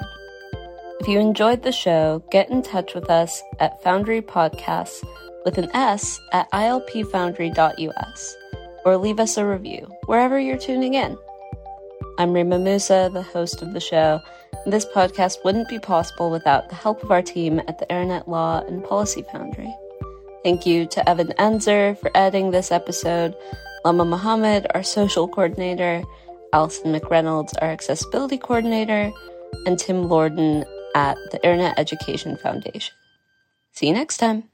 If 1.01 1.09
you 1.09 1.19
enjoyed 1.19 1.61
the 1.61 1.73
show, 1.73 2.23
get 2.31 2.49
in 2.49 2.61
touch 2.61 2.95
with 2.95 3.09
us 3.09 3.43
at 3.59 3.83
Foundry 3.83 4.21
Podcasts 4.21 5.05
with 5.43 5.57
an 5.57 5.69
S 5.75 6.21
at 6.31 6.49
ilpfoundry.us 6.51 8.37
or 8.85 8.95
leave 8.95 9.19
us 9.19 9.35
a 9.35 9.45
review 9.45 9.91
wherever 10.05 10.39
you're 10.39 10.57
tuning 10.57 10.93
in. 10.93 11.17
I'm 12.17 12.29
Reema 12.29 12.63
Moussa, 12.63 13.09
the 13.11 13.23
host 13.23 13.61
of 13.61 13.73
the 13.73 13.81
show, 13.81 14.21
and 14.63 14.71
this 14.71 14.85
podcast 14.85 15.43
wouldn't 15.43 15.67
be 15.67 15.79
possible 15.79 16.31
without 16.31 16.69
the 16.69 16.75
help 16.75 17.03
of 17.03 17.11
our 17.11 17.21
team 17.21 17.59
at 17.67 17.79
the 17.79 17.89
Internet 17.89 18.29
Law 18.29 18.63
and 18.65 18.85
Policy 18.85 19.25
Foundry. 19.33 19.75
Thank 20.45 20.65
you 20.65 20.85
to 20.85 21.09
Evan 21.09 21.33
Enzer 21.39 21.97
for 21.97 22.09
editing 22.15 22.51
this 22.51 22.71
episode, 22.71 23.35
Lama 23.83 24.05
Muhammad, 24.05 24.65
our 24.73 24.83
social 24.83 25.27
coordinator, 25.27 26.05
Allison 26.53 26.93
McReynolds, 26.93 27.53
our 27.61 27.69
accessibility 27.69 28.37
coordinator, 28.37 29.11
and 29.65 29.77
Tim 29.77 30.05
Lordan, 30.05 30.65
at 30.95 31.17
the 31.31 31.37
Internet 31.43 31.77
Education 31.77 32.35
Foundation. 32.37 32.93
See 33.73 33.87
you 33.87 33.93
next 33.93 34.17
time. 34.17 34.49